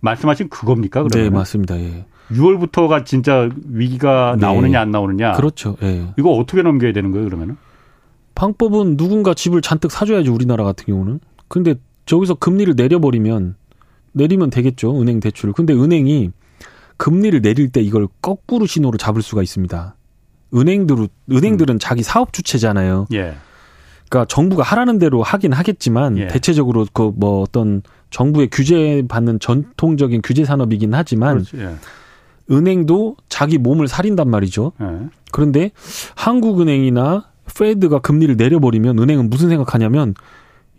[0.00, 1.02] 말씀하신 그겁니까?
[1.02, 1.30] 그러면?
[1.30, 1.78] 네, 맞습니다.
[1.78, 2.04] 예.
[2.30, 4.46] 6월부터가 진짜 위기가 네.
[4.46, 5.32] 나오느냐 안 나오느냐.
[5.32, 5.76] 그렇죠.
[5.82, 6.08] 예.
[6.18, 7.56] 이거 어떻게 넘겨야 되는 거예요, 그러면은?
[8.34, 11.20] 방법은 누군가 집을 잔뜩 사줘야지 우리나라 같은 경우는.
[11.48, 13.56] 근데 저기서 금리를 내려버리면
[14.18, 15.00] 내리면 되겠죠.
[15.00, 15.54] 은행 대출을.
[15.54, 16.30] 근데 은행이
[16.98, 19.94] 금리를 내릴 때 이걸 거꾸로 신호로 잡을 수가 있습니다.
[20.54, 21.78] 은행들 은행들은 음.
[21.78, 23.06] 자기 사업 주체잖아요.
[23.14, 23.34] 예.
[24.08, 26.26] 그러니까 정부가 하라는 대로 하긴 하겠지만 예.
[26.26, 31.74] 대체적으로 그 뭐 어떤 정부의 규제 받는 전통적인 규제 산업이긴 하지만 예.
[32.50, 34.72] 은행도 자기 몸을 살인단 말이죠.
[34.80, 35.08] 예.
[35.30, 35.70] 그런데
[36.16, 40.14] 한국은행이나 페드가 금리를 내려버리면 은행은 무슨 생각하냐면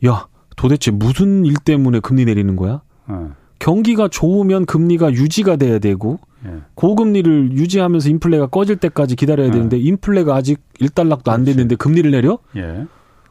[0.05, 2.81] 야 도대체 무슨 일 때문에 금리 내리는 거야?
[3.09, 3.31] 어.
[3.59, 6.61] 경기가 좋으면 금리가 유지가 돼야 되고 예.
[6.75, 9.51] 고금리를 유지하면서 인플레가 꺼질 때까지 기다려야 예.
[9.51, 12.39] 되는데 인플레가 아직 일단락도 안 됐는데 금리를 내려?
[12.55, 12.85] 예.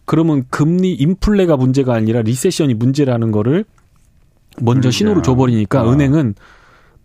[0.04, 3.64] 그러면 금리 인플레가 문제가 아니라 recession이 문제라는 거를
[4.60, 5.92] 먼저 신호를 줘버리니까 어.
[5.92, 6.34] 은행은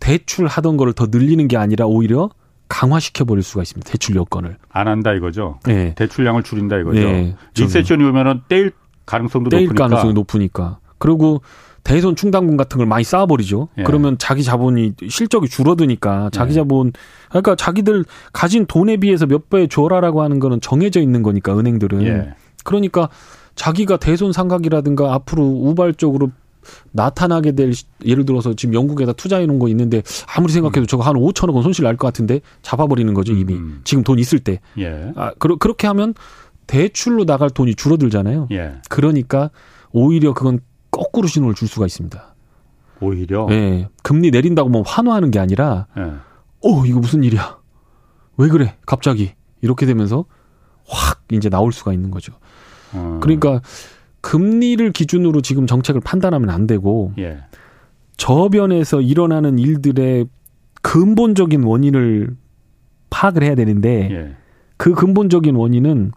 [0.00, 2.28] 대출 하던 거를 더 늘리는 게 아니라 오히려
[2.68, 3.90] 강화시켜 버릴 수가 있습니다.
[3.90, 5.60] 대출 여건을 안 한다 이거죠.
[5.64, 5.94] 네.
[5.94, 7.00] 대출량을 줄인다 이거죠.
[7.00, 7.36] 네.
[7.56, 8.72] recession이 오면은 떼일
[9.06, 9.84] 가능성도 떼일 높으니까.
[9.88, 10.78] 가능성이 높으니까.
[10.98, 11.42] 그리고
[11.84, 13.68] 대손 충당금 같은 걸 많이 쌓아버리죠.
[13.78, 13.82] 예.
[13.84, 16.54] 그러면 자기 자본이 실적이 줄어드니까 자기 예.
[16.54, 16.92] 자본
[17.28, 22.34] 그러니까 자기들 가진 돈에 비해서 몇 배 줘라라고 하는 거는 정해져 있는 거니까 은행들은 예.
[22.64, 23.10] 그러니까
[23.54, 26.30] 자기가 대손 상각이라든가 앞으로 우발적으로
[26.92, 27.72] 나타나게 될
[28.06, 30.02] 예를 들어서 지금 영국에다 투자해 놓은 거 있는데
[30.34, 30.86] 아무리 생각해도 음.
[30.86, 33.82] 저거 한 5천억 원 손실 날 것 같은데 잡아버리는 거죠 이미 음.
[33.84, 34.60] 지금 돈 있을 때.
[34.78, 35.12] 예.
[35.14, 36.14] 아 그러, 그렇게 하면
[36.66, 38.48] 대출로 나갈 돈이 줄어들잖아요.
[38.52, 38.72] 예.
[38.88, 39.50] 그러니까
[39.92, 40.60] 오히려 그건
[40.94, 42.34] 거꾸로 신호를 줄 수가 있습니다.
[43.00, 43.46] 오히려?
[43.48, 43.88] 네.
[44.02, 46.02] 금리 내린다고 뭐 환호하는 게 아니라, 네.
[46.02, 47.58] 어, 이거 무슨 일이야?
[48.36, 48.76] 왜 그래?
[48.86, 49.32] 갑자기.
[49.60, 50.24] 이렇게 되면서
[50.86, 52.32] 확 이제 나올 수가 있는 거죠.
[52.94, 53.18] 음.
[53.20, 53.60] 그러니까
[54.20, 57.38] 금리를 기준으로 지금 정책을 판단하면 안 되고, 예.
[58.16, 60.28] 저변에서 일어나는 일들의
[60.82, 62.36] 근본적인 원인을
[63.10, 64.36] 파악을 해야 되는데, 예.
[64.76, 66.12] 그 근본적인 원인은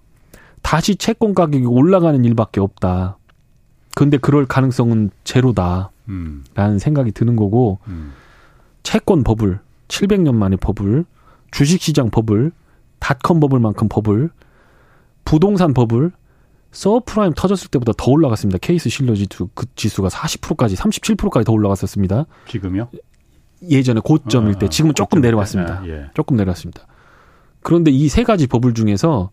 [0.62, 3.17] 다시 채권 가격이 올라가는 일밖에 없다.
[3.98, 5.90] 근데 그럴 가능성은 제로다.
[6.08, 6.44] 음.
[6.54, 8.14] 라는 생각이 드는 거고, 음.
[8.84, 11.04] 채권 버블, 700년 만에 버블,
[11.50, 12.52] 주식시장 버블,
[13.00, 14.30] 닷컴 버블만큼 버블,
[15.26, 16.12] 부동산 버블,
[16.72, 18.60] 서프라임 터졌을 때보다 더 올라갔습니다.
[18.60, 22.28] 케이스 실러 지수 그 지수가 40%까지 37%까지 더 올라갔었습니다.
[22.48, 22.90] 지금요?
[23.68, 25.80] 예전에 고점일 때 아, 지금은 조금 내려왔습니다.
[25.82, 26.06] 아, 예.
[26.14, 26.86] 조금 내려왔습니다.
[27.64, 29.32] 그런데 이 세 가지 버블 중에서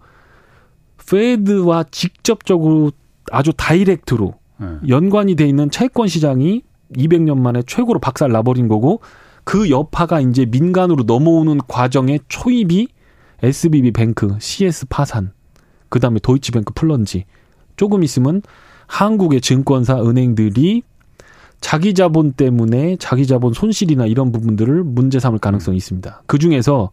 [1.10, 2.92] 페드와 직접적으로
[3.30, 4.43] 아주 다이렉트로 네.
[4.88, 6.62] 연관이 돼 있는 채권 시장이
[6.94, 9.00] 200년 만에 최고로 박살 나버린 거고
[9.44, 12.88] 그 여파가 이제 민간으로 넘어오는 과정의 초입이
[13.42, 15.32] SBB 뱅크, CS 파산,
[15.88, 17.24] 그 다음에 도이치뱅크 플런지.
[17.76, 18.42] 조금 있으면
[18.86, 20.82] 한국의 증권사 은행들이
[21.60, 26.22] 자기 자본 때문에 자기 자본 손실이나 이런 부분들을 문제 삼을 가능성이 있습니다.
[26.26, 26.90] 그 중에서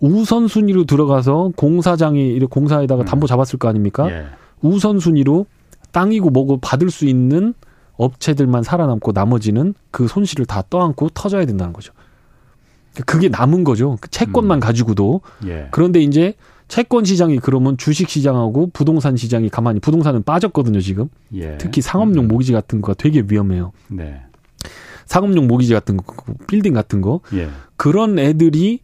[0.00, 3.28] 우선순위로 들어가서 공사장이 공사에다가 담보 음.
[3.28, 4.10] 잡았을 거 아닙니까?
[4.10, 4.26] 예.
[4.62, 5.46] 우선순위로
[5.94, 7.54] 땅이고 뭐고 받을 수 있는
[7.96, 11.92] 업체들만 살아남고 나머지는 그 손실을 다 떠안고 터져야 된다는 거죠.
[13.06, 13.96] 그게 남은 거죠.
[14.00, 14.60] 그 채권만 음.
[14.60, 15.20] 가지고도.
[15.46, 15.68] 예.
[15.70, 16.34] 그런데 이제
[16.66, 21.08] 채권 시장이 그러면 주식 시장하고 부동산 시장이 가만히 부동산은 빠졌거든요, 지금.
[21.34, 21.56] 예.
[21.58, 22.28] 특히 상업용 음.
[22.28, 23.72] 모기지 같은 거가 되게 위험해요.
[23.88, 24.20] 네.
[25.06, 26.04] 상업용 모기지 같은 거,
[26.48, 27.20] 빌딩 같은 거.
[27.34, 27.48] 예.
[27.76, 28.80] 그런 애들이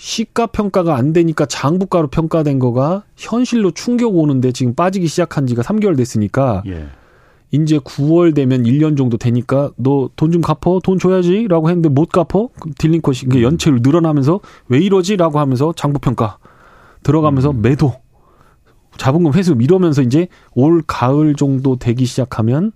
[0.00, 5.94] 시가 평가가 안 되니까 장부가로 평가된 거가 현실로 충격 오는데 지금 빠지기 시작한 지가 3개월
[5.94, 6.86] 됐으니까 예.
[7.50, 12.48] 이제 9월 되면 1년 정도 되니까 너 돈 좀 갚어 돈 줘야지라고 했는데 못 갚어
[12.78, 13.42] 딜링컷이 음.
[13.42, 16.38] 연체율 늘어나면서 왜 이러지라고 하면서 장부 평가
[17.02, 17.60] 들어가면서 음.
[17.60, 17.92] 매도
[18.96, 22.72] 자본금 회수 이러면서 이제 올 가을 정도 되기 시작하면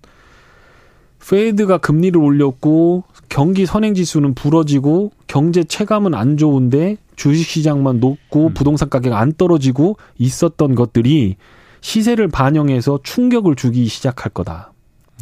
[1.27, 8.55] 페드가 금리를 올렸고 경기 선행 지수는 부러지고 경제 체감은 안 좋은데 주식 시장만 높고 음.
[8.55, 11.37] 부동산 가격 안 떨어지고 있었던 것들이
[11.81, 14.73] 시세를 반영해서 충격을 주기 시작할 거다.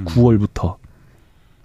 [0.01, 0.05] 음.
[0.07, 0.76] 9월부터.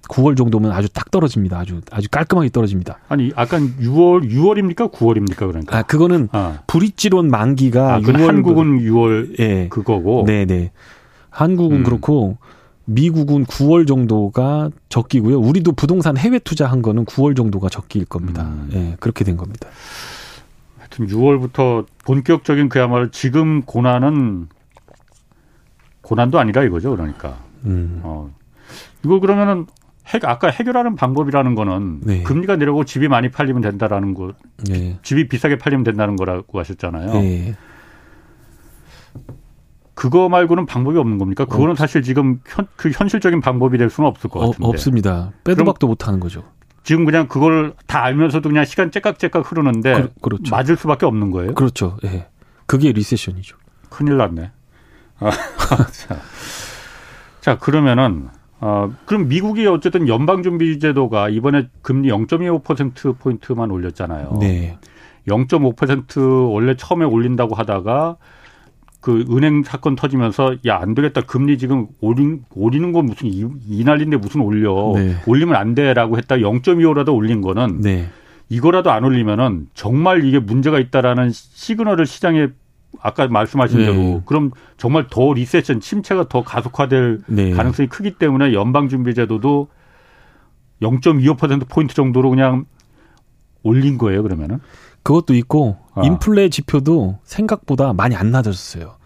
[0.07, 1.59] 9월 정도면 아주 딱 떨어집니다.
[1.59, 2.99] 아주 아주 깔끔하게 떨어집니다.
[3.09, 4.91] 아니, 아까 6월 6월입니까?
[4.91, 5.47] 9월입니까?
[5.47, 5.77] 그러니까.
[5.77, 6.59] 아, 그거는 아.
[6.67, 9.67] 브릿지론 만기가 아, 6월 한국은 6월 예.
[9.69, 10.23] 그거고.
[10.25, 10.71] 네, 네.
[11.29, 11.83] 한국은 음.
[11.83, 12.37] 그렇고
[12.89, 15.39] 미국은 9월 정도가 적기고요.
[15.39, 18.43] 우리도 부동산 해외 투자한 거는 9월 정도가 적기일 겁니다.
[18.43, 18.69] 음.
[18.73, 19.67] 예, 그렇게 된 겁니다.
[20.77, 24.47] 하여튼 6월부터 본격적인 그야말로 지금 고난은
[26.01, 26.91] 고난도 아니라 이거죠.
[26.91, 27.37] 그러니까.
[27.65, 27.99] 음.
[28.03, 28.33] 어.
[29.03, 29.65] 이거 그러면은
[30.13, 32.23] 해, 아까 해결하는 방법이라는 거는 네.
[32.23, 34.31] 금리가 내려고 집이 많이 팔리면 된다라는 거.
[34.69, 34.97] 네.
[35.03, 37.13] 집이 비싸게 팔리면 된다는 거라고 하셨잖아요.
[37.15, 37.57] 네.
[39.97, 41.43] 그거 말고는 방법이 없는 겁니까?
[41.45, 41.77] 그거는 없...
[41.79, 44.67] 사실 지금 현, 그 현실적인 방법이 될 수는 없을 것 어, 같은데.
[44.67, 45.31] 어, 없습니다.
[45.43, 46.43] 빼도 박도 못 하는 거죠.
[46.83, 51.55] 지금 그냥 그걸 다 알면서도 그냥 시간 째깍째깍 흐르는데 그, 렇죠 맞을 수밖에 없는 거예요.
[51.55, 51.97] 그렇죠.
[52.05, 52.27] 예.
[52.67, 53.57] 그게 리세션이죠.
[53.89, 54.51] 큰일 났네.
[55.17, 55.31] 아,
[55.91, 56.19] 자.
[57.41, 58.29] 자, 그러면은
[58.59, 64.37] 어, 그럼 미국이 어쨌든 연방준비제도가 이번에 금리 0.25% 포인트만 올렸잖아요.
[64.39, 64.77] 네.
[65.27, 68.17] 0.5% 원래 처음에 올린다고 하다가
[69.07, 73.83] 그 은행 사건 터지면서 야 안 되겠다 금리 지금 오리, 오리는 건 무슨 이, 이
[73.85, 75.15] 난리인데 무슨 올려 네.
[75.25, 78.09] 올리면 안 돼라고 했다 0.25라도 올린 거는 네.
[78.49, 82.49] 이거라도 안 올리면은 정말 이게 문제가 있다라는 시그널을 시장에
[82.99, 83.85] 아까 말씀하신 네.
[83.85, 87.51] 대로 그럼 정말 더 리세션 침체가 더 가속화될 네.
[87.51, 89.69] 가능성이 크기 때문에 연방준비제도도
[90.81, 92.65] 0.25% 포인트 정도로 그냥
[93.63, 94.59] 올린 거예요 그러면은
[95.03, 96.03] 그것도 있고 아.
[96.03, 98.96] 인플레 지표도 생각보다 많이 안 낮아졌어요.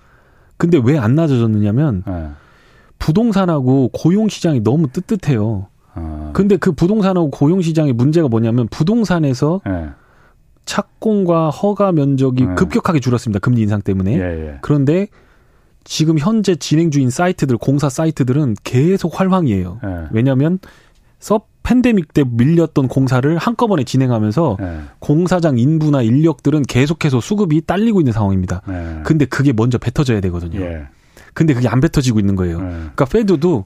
[0.61, 2.27] 근데 왜 안 낮아졌느냐면 네.
[2.99, 5.65] 부동산하고 고용 시장이 너무 뜨뜻해요.
[5.95, 6.29] 아.
[6.33, 9.89] 근데 그 부동산하고 고용 시장의 문제가 뭐냐면 부동산에서 네.
[10.65, 12.53] 착공과 허가 면적이 네.
[12.53, 13.39] 급격하게 줄었습니다.
[13.39, 14.13] 금리 인상 때문에.
[14.13, 14.57] 예, 예.
[14.61, 15.07] 그런데
[15.83, 19.79] 지금 현재 진행 중인 사이트들, 공사 사이트들은 계속 활황이에요.
[19.83, 20.07] 예.
[20.11, 20.59] 왜냐하면
[21.21, 24.79] 서 팬데믹 때 밀렸던 공사를 한꺼번에 진행하면서 네.
[24.99, 28.63] 공사장 인부나 인력들은 계속해서 수급이 딸리고 있는 상황입니다.
[28.67, 29.01] 네.
[29.03, 30.59] 근데 그게 먼저 뱉어져야 되거든요.
[30.59, 30.87] 예.
[31.35, 32.59] 근데 그게 안 뱉어지고 있는 거예요.
[32.59, 32.69] 네.
[32.69, 33.65] 그러니까 Fed도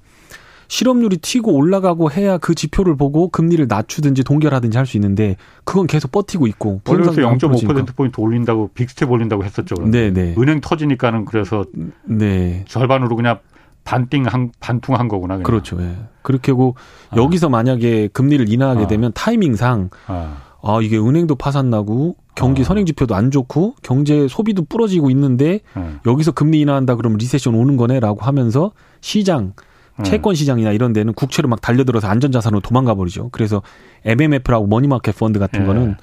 [0.68, 6.12] 실업률이 튀고 올라가고 해야 그 지표를 보고 금리를 낮추든지 동결하든지 할 수 있는데 그건 계속
[6.12, 6.82] 버티고 있고.
[6.86, 9.76] 원래 0.5% 포인트 올린다고 big step 올린다고 했었죠.
[9.86, 10.36] 네, 네.
[10.38, 11.66] 은행 터지니까는 그래서
[12.04, 12.66] 네.
[12.68, 13.40] 절반으로 그냥
[13.86, 15.36] 반띵 한 반퉁한 거구나.
[15.36, 15.44] 그냥.
[15.44, 15.82] 그렇죠.
[15.82, 15.96] 예.
[16.24, 16.76] 그렇게 하고
[17.12, 17.16] 아.
[17.16, 18.88] 여기서 만약에 금리를 인하하게 아.
[18.88, 20.38] 되면 타이밍상 아.
[20.62, 20.80] 아.
[20.82, 22.66] 이게 은행도 파산 나고 경기 아.
[22.66, 26.00] 선행 지표도 안 좋고 경제 소비도 부러지고 있는데 음.
[26.06, 29.54] 여기서 금리 인하한다 그러면 recession 오는 거네라고 하면서 시장
[30.00, 30.04] 음.
[30.04, 33.30] 채권 시장이나 이런 데는 국채로 막 달려들어서 안전자산으로 도망가 버리죠.
[33.32, 33.62] 그래서
[34.04, 35.66] MMF라고 money market fund 같은 예.
[35.66, 35.96] 거는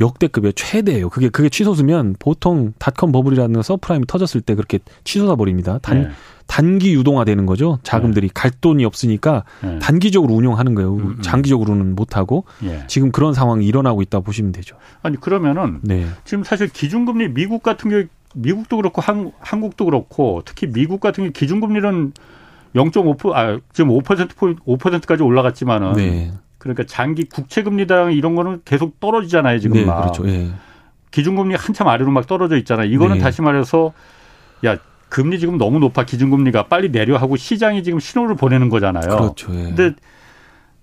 [0.00, 1.08] 역대급의 최대예요.
[1.08, 5.78] 그게 그게 취소수면 보통 닷컴 버블이라는 subprime이 터졌을 때 그렇게 취소가 버립니다.
[5.82, 6.08] 단 네.
[6.46, 7.78] 단기 유동화되는 거죠.
[7.82, 8.32] 자금들이 네.
[8.34, 9.78] 갈 돈이 없으니까 네.
[9.80, 10.94] 단기적으로 운용하는 거예요.
[10.94, 11.22] 음, 음.
[11.22, 12.84] 장기적으로는 못 하고 예.
[12.86, 14.76] 지금 그런 상황이 일어나고 있다 보시면 되죠.
[15.02, 16.06] 아니 그러면은 네.
[16.24, 21.32] 지금 사실 기준금리 미국 같은 경우 미국도 그렇고 한, 한국도 그렇고 특히 미국 같은 경우
[21.32, 22.12] 기준금리는
[22.74, 26.32] 0.5% 아, 지금 5% 포인트 5%까지 올라갔지만은 네.
[26.58, 30.00] 그러니까 장기 국채 금리당 이런 거는 계속 떨어지잖아요, 지금 네, 막.
[30.00, 30.28] 그렇죠.
[30.28, 30.48] 예.
[31.10, 32.86] 기준금리 한참 아래로 막 떨어져 있잖아요.
[32.90, 33.22] 이거는 네.
[33.22, 33.92] 다시 말해서
[34.66, 34.76] 야,
[35.08, 39.16] 금리 지금 너무 높아 기준금리가 빨리 내려 하고 시장이 지금 신호를 보내는 거잖아요.
[39.16, 39.54] 그렇죠.
[39.54, 39.62] 예.
[39.74, 39.92] 근데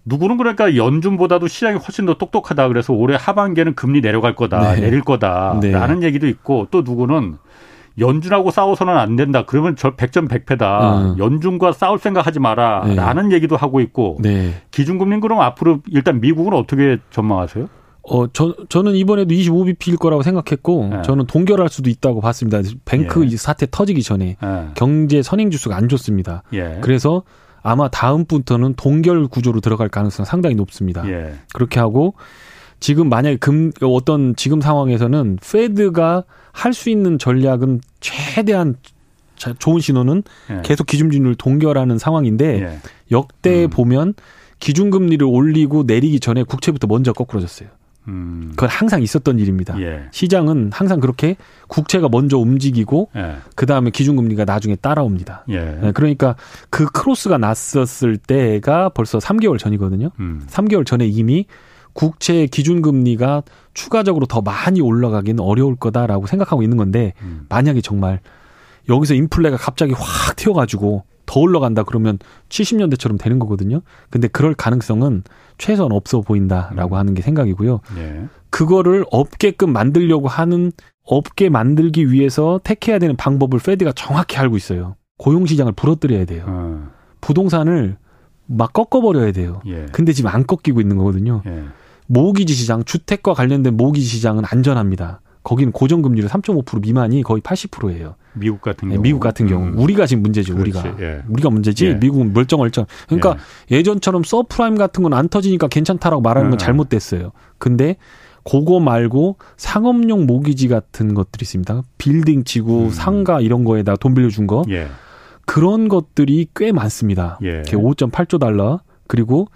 [0.06, 2.68] 누구는 그러니까 연준보다도 시장이 훨씬 더 똑똑하다.
[2.70, 4.76] 그래서 올해 하반기에는 금리 내려갈 거다.
[4.76, 4.82] 네.
[4.82, 6.08] 내릴 거다라는 네.
[6.08, 7.38] 얘기도 있고 또 누구는
[8.00, 9.44] 연준하고 싸워서는 안 된다.
[9.46, 11.02] 그러면 저 백전 백패다.
[11.02, 11.16] 음.
[11.18, 12.84] 연준과 싸울 생각 하지 마라.
[12.86, 12.96] 네.
[12.96, 14.18] 라는 얘기도 하고 있고.
[14.20, 14.54] 네.
[14.72, 17.70] 기준금리 그럼 앞으로 일단 미국은 어떻게 전망하세요?
[18.08, 21.02] 어, 저, 저는 이번에도 25bp일 거라고 생각했고, 네.
[21.02, 22.62] 저는 동결할 수도 있다고 봤습니다.
[22.86, 23.38] 뱅크 예.
[23.38, 24.68] 사태 터지기 전에 예.
[24.76, 26.44] 경제 선행지수가 안 좋습니다.
[26.54, 26.78] 예.
[26.82, 27.24] 그래서
[27.64, 31.08] 아마 다음부터는 동결 구조로 들어갈 가능성이 상당히 높습니다.
[31.10, 31.34] 예.
[31.52, 32.14] 그렇게 하고
[32.80, 36.26] 지금 만약에 금 어떤 지금 상황에서는 페드가
[36.56, 38.76] 할 수 있는 전략은 최대한
[39.60, 40.62] 좋은 신호는 예.
[40.64, 42.80] 계속 기준금리를 동결하는 상황인데 예.
[43.12, 43.70] 역대 음.
[43.70, 44.14] 보면
[44.60, 47.70] 기준금리를 올리고 내리기 전에 국채부터 먼저 거꾸러졌어요.
[48.08, 48.52] 음.
[48.52, 49.80] 그건 항상 있었던 일입니다.
[49.82, 50.04] 예.
[50.12, 51.36] 시장은 항상 그렇게
[51.68, 53.36] 국채가 먼저 움직이고 예.
[53.56, 55.44] 그 다음에 기준금리가 나중에 따라옵니다.
[55.50, 55.60] 예.
[55.82, 56.36] 네, 그러니까
[56.70, 60.12] 그 크로스가 났었을 때가 벌써 3개월 전이거든요.
[60.20, 60.44] 음.
[60.48, 61.48] 3개월 전에 이미
[61.96, 63.44] 국채 기준 금리가
[63.74, 67.46] 추가적으로 더 많이 올라가기는 어려울 거다라고 생각하고 있는 건데 음.
[67.50, 68.20] 만약에 정말
[68.90, 72.20] 여기서 인플레가 갑자기 확 튀어가지고 더 올라간다 그러면
[72.50, 73.82] 70년대처럼 되는 거거든요.
[74.10, 75.24] 근데 그럴 가능성은
[75.58, 77.00] 최소한 없어 보인다라고 음.
[77.00, 77.80] 하는 게 생각이고요.
[77.98, 78.26] 예.
[78.50, 80.74] 그거를 없게끔 만들려고 하는
[81.04, 84.98] 없게 만들기 위해서 택해야 되는 방법을 페드가 정확히 알고 있어요.
[85.18, 86.44] 고용 시장을 부러뜨려야 돼요.
[86.46, 86.90] 어.
[87.22, 87.98] 부동산을
[88.48, 89.62] 막 꺾어버려야 돼요.
[89.66, 89.86] 예.
[89.94, 91.42] 근데 지금 안 꺾이고 있는 거거든요.
[91.48, 91.64] 예.
[92.08, 95.22] 모기지 시장, 주택과 관련된 모기지 시장은 안전합니다.
[95.44, 98.16] 거기는 고정 금리를 3.5% 미만이 거의 80%예요.
[98.34, 98.98] 미국 같은 경우.
[98.98, 99.68] 네, 미국 같은 경우.
[99.68, 99.78] 음.
[99.78, 100.96] 우리가 지금 문제죠, 우리가.
[101.00, 101.22] 예.
[101.30, 101.94] 우리가 문제지, 예.
[101.94, 102.88] 미국은 멀쩡멀쩡.
[103.08, 103.38] 그러니까
[103.70, 103.84] 예.
[103.84, 106.58] 전처럼 서프라임 같은 건 안 터지니까 괜찮다라고 말하는 건 음.
[106.58, 107.32] 잘못됐어요.
[107.60, 107.96] 근데
[108.44, 111.84] 그거 말고 상업용 모기지 같은 것들이 있습니다.
[112.00, 112.90] 빌딩 치고 음.
[112.90, 114.64] 상가 이런 거에다 돈 빌려준 거.
[114.70, 114.88] 예.
[115.46, 117.38] 그런 것들이 꽤 많습니다.
[117.44, 117.62] 예.
[117.62, 118.80] 5.8조 달러.
[119.08, 119.48] 그리고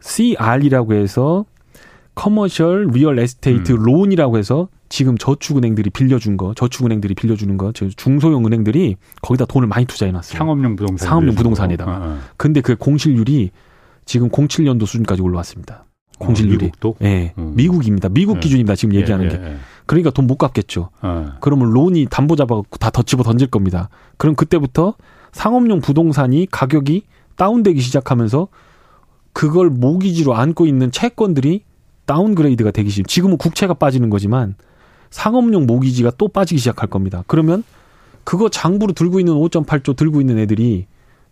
[0.00, 1.44] CRE라고 해서
[2.14, 3.82] commercial real estate 음.
[3.82, 9.86] loan이라고 해서 지금 저축은행들이 빌려준 거, 저축은행들이 빌려주는 거, 저 중소형 은행들이 거기다 돈을 많이
[9.86, 10.36] 투자해 놨어요.
[10.36, 11.08] 상업용 부동산.
[11.08, 11.84] 상업용 부동산에다.
[11.86, 12.18] 어, 어.
[12.36, 13.50] 근데 그 공실률이
[14.04, 15.86] 지금 07년도 수준까지 올라왔습니다.
[16.18, 16.66] 어, 공실률이.
[16.66, 16.96] 어, 미국도?
[17.02, 17.32] 예.
[17.38, 17.52] 음.
[17.56, 18.10] 미국입니다.
[18.10, 18.40] 미국 예.
[18.40, 18.74] 기준입니다.
[18.74, 19.34] 지금 예, 얘기하는 예, 게.
[19.42, 19.56] 예.
[19.86, 20.90] 그러니까 돈 못 갚겠죠.
[21.00, 21.32] 어.
[21.40, 23.88] 그러면 론이 담보 잡아갖고 다 덧집어 던질 겁니다.
[24.18, 24.94] 그럼 그때부터
[25.32, 27.04] 상업용 부동산이 가격이
[27.36, 28.48] 다운되기 시작하면서
[29.32, 31.64] 그걸 모기지로 안고 있는 채권들이
[32.06, 33.08] 다운그레이드가 되기 시작.
[33.08, 34.54] 지금은 국채가 빠지는 거지만
[35.10, 37.24] 상업용 모기지가 또 빠지기 시작할 겁니다.
[37.26, 37.62] 그러면
[38.24, 40.86] 그거 장부로 들고 있는 5.8조 들고 있는 애들이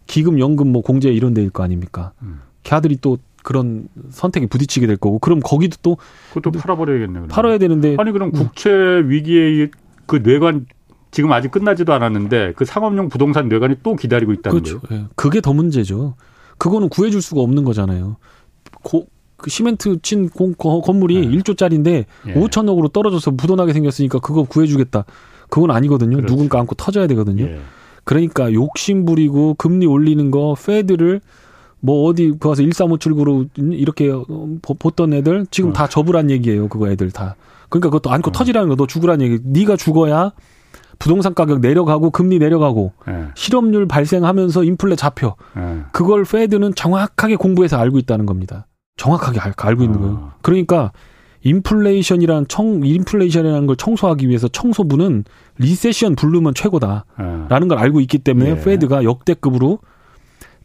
[0.06, 2.12] 기금, 연금, 뭐 공제 이런 데일 거 아닙니까?
[2.22, 2.40] 음.
[2.62, 5.96] 걔들이 또 그런 선택에 부딪히게 될 거고, 그럼 거기도 또
[6.34, 7.12] 그것도 팔아버려야겠네.
[7.12, 7.28] 그러면.
[7.28, 8.32] 팔아야 되는데 아니 그럼 음.
[8.32, 9.70] 국채 위기의
[10.06, 10.66] 그 뇌관
[11.10, 14.80] 지금 아직 끝나지도 않았는데 그 상업용 부동산 뇌관이 또 기다리고 있다는 그렇죠.
[14.80, 15.04] 거예요.
[15.04, 15.08] 예.
[15.14, 16.14] 그게 더 문제죠.
[16.58, 18.16] 그거는 구해줄 수가 없는 거잖아요.
[18.82, 19.06] 고,
[19.40, 21.38] 그 시멘트 친 공, 건물이 네.
[21.38, 22.34] 1조짜리인데 예.
[22.34, 25.04] 5천억으로 떨어져서 묻어나게 생겼으니까 그거 구해주겠다.
[25.48, 26.16] 그건 아니거든요.
[26.16, 26.32] 그렇죠.
[26.34, 27.44] 누군가 안고 터져야 되거든요.
[27.44, 27.60] 예.
[28.04, 31.20] 그러니까 욕심 부리고 금리 올리는 거 페드를
[31.80, 34.12] 뭐 어디 가서 1357구로 이렇게
[34.62, 35.72] 보던 애들 지금 어.
[35.72, 36.68] 다 접으란 얘기예요.
[36.68, 37.36] 그거 애들 다.
[37.68, 38.32] 그러니까 그것도 안고 어.
[38.32, 38.76] 터지라는 거.
[38.76, 39.38] 너 죽으란 얘기.
[39.42, 40.32] 네가 죽어야
[40.98, 43.28] 부동산 가격 내려가고 금리 내려가고 예.
[43.34, 45.34] 실업률 발생하면서 인플레 잡혀.
[45.56, 45.82] 예.
[45.92, 48.66] 그걸 페드는 정확하게 공부해서 알고 있다는 겁니다.
[48.96, 50.00] 정확하게 알, 고 있는 아.
[50.00, 50.32] 거예요.
[50.42, 50.92] 그러니까
[51.42, 55.24] 인플레이션이란 청 인플레이션이라는 걸 청소하기 위해서 청소부는
[55.58, 57.58] recession 부르면 최고다라는 아.
[57.66, 58.60] 걸 알고 있기 때문에 예.
[58.60, 59.78] Fed가 역대급으로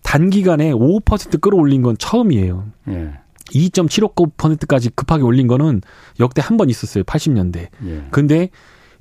[0.04, 2.66] 단기간에 5% 끌어올린 건 처음이에요.
[2.90, 3.14] 예.
[3.52, 5.82] 2.75%까지 급하게 올린 거는
[6.20, 7.04] 역대 한 번 있었어요.
[7.06, 7.68] 80년대.
[7.86, 8.04] 예.
[8.12, 8.50] 근데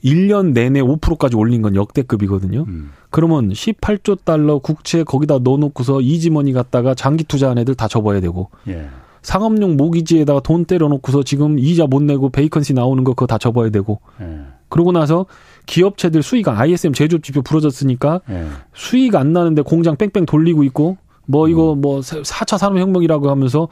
[0.04, 2.64] 1년 내내 5%까지 올린 건 역대급이거든요.
[2.68, 2.90] 음.
[3.10, 8.50] 그러면 18조 달러 국채 거기다 넣어놓고서 easy money 갖다가 장기 투자한 애들 다 접어야 되고
[8.68, 8.88] 예.
[9.24, 14.00] 상업용 모기지에다가 돈 때려놓고서 지금 이자 못 내고 베이컨시 나오는 거 그거 다 접어야 되고.
[14.20, 14.26] 예.
[14.68, 15.26] 그러고 나서
[15.66, 18.46] 기업체들 수익 ISM 제조업 지표 부러졌으니까 예.
[18.74, 21.80] 수익 안 나는데 공장 뺑뺑 돌리고 있고 뭐 이거 음.
[21.80, 23.68] 뭐 4차 산업혁명이라고 하면서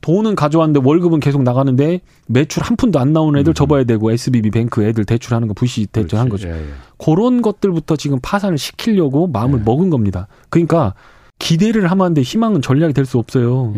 [0.00, 3.54] 돈은 가져왔는데 월급은 계속 나가는데 매출 한 푼도 안 나오는 애들 음.
[3.54, 6.48] 접어야 되고 SBB 뱅크 애들 대출하는 거 부시 대출한 거죠.
[6.48, 6.66] 예, 예.
[6.98, 9.62] 그런 것들부터 지금 파산을 시키려고 마음을 예.
[9.64, 10.28] 먹은 겁니다.
[10.50, 10.94] 그러니까
[11.40, 13.72] 기대를 하면 하는데 희망은 전략이 될 수 없어요.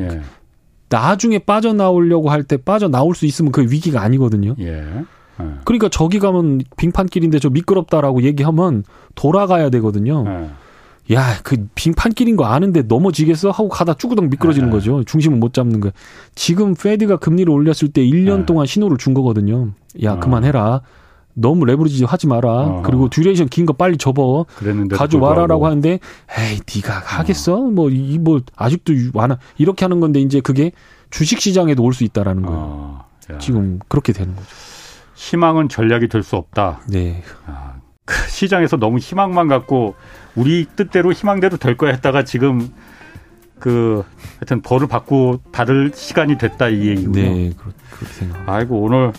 [0.92, 0.96] 예.
[0.96, 4.54] 나중에 빠져나오려고 할 때 빠져나올 수 있으면 그 위기가 아니거든요.
[4.60, 4.82] 예.
[5.40, 5.44] 예.
[5.64, 8.84] 그러니까 저기 가면 빙판길인데 저 미끄럽다라고 얘기하면
[9.14, 10.24] 돌아가야 되거든요.
[10.26, 10.50] 예.
[11.14, 13.50] 야, 그 빙판길인 거 아는데 넘어지겠어?
[13.50, 14.72] 하고 가다 쭈구덩 미끄러지는 예.
[14.72, 15.02] 거죠.
[15.04, 15.90] 중심을 못 잡는 거.
[16.34, 18.46] 지금 Fed가 금리를 올렸을 때 1년 예.
[18.46, 19.70] 동안 신호를 준 거거든요.
[20.04, 20.20] 야, 어.
[20.20, 20.82] 그만해라.
[21.34, 22.48] 너무 레버리지 하지 마라.
[22.50, 24.46] 어 그리고 duration 긴 거 빨리 접어.
[24.92, 25.98] 가져와라라고 하는데
[26.38, 27.54] 에이 네가 하겠어?
[27.56, 27.60] 어.
[27.70, 30.72] 뭐이뭐 뭐 아직도 완화 이렇게 하는 건데 이제 그게
[31.10, 32.60] 주식 시장에도 올 수 있다라는 거예요.
[32.60, 33.04] 어.
[33.38, 34.48] 지금 그렇게 되는 거죠.
[35.14, 36.80] 희망은 전략이 될 수 없다.
[36.88, 37.22] 네.
[37.46, 37.74] 아,
[38.04, 39.94] 그 시장에서 너무 희망만 갖고
[40.34, 42.72] 우리 뜻대로 희망대로 될 거야 했다가 지금
[43.58, 44.02] 그
[44.38, 47.12] 하여튼 벌을 받고 받을 시간이 됐다 이 얘기군요.
[47.22, 48.48] 네, 그렇 게 생각.
[48.48, 49.12] 아이고 오늘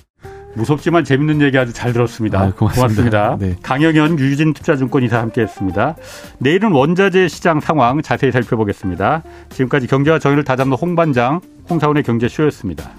[0.56, 2.40] 무섭지만 재밌는 얘기 아주 잘 들었습니다.
[2.40, 2.74] 아, 고맙습니다.
[2.76, 3.38] 고맙습니다.
[3.40, 3.56] 네.
[3.62, 5.96] 강영현 유진 투자증권 이사 함께했습니다.
[6.40, 9.24] 내일은 원자재 시장 상황 자세히 살펴보겠습니다.
[9.50, 12.92] 지금까지 경제와 정의를 다잡는 홍반장 홍사원의 경제쇼였습니다.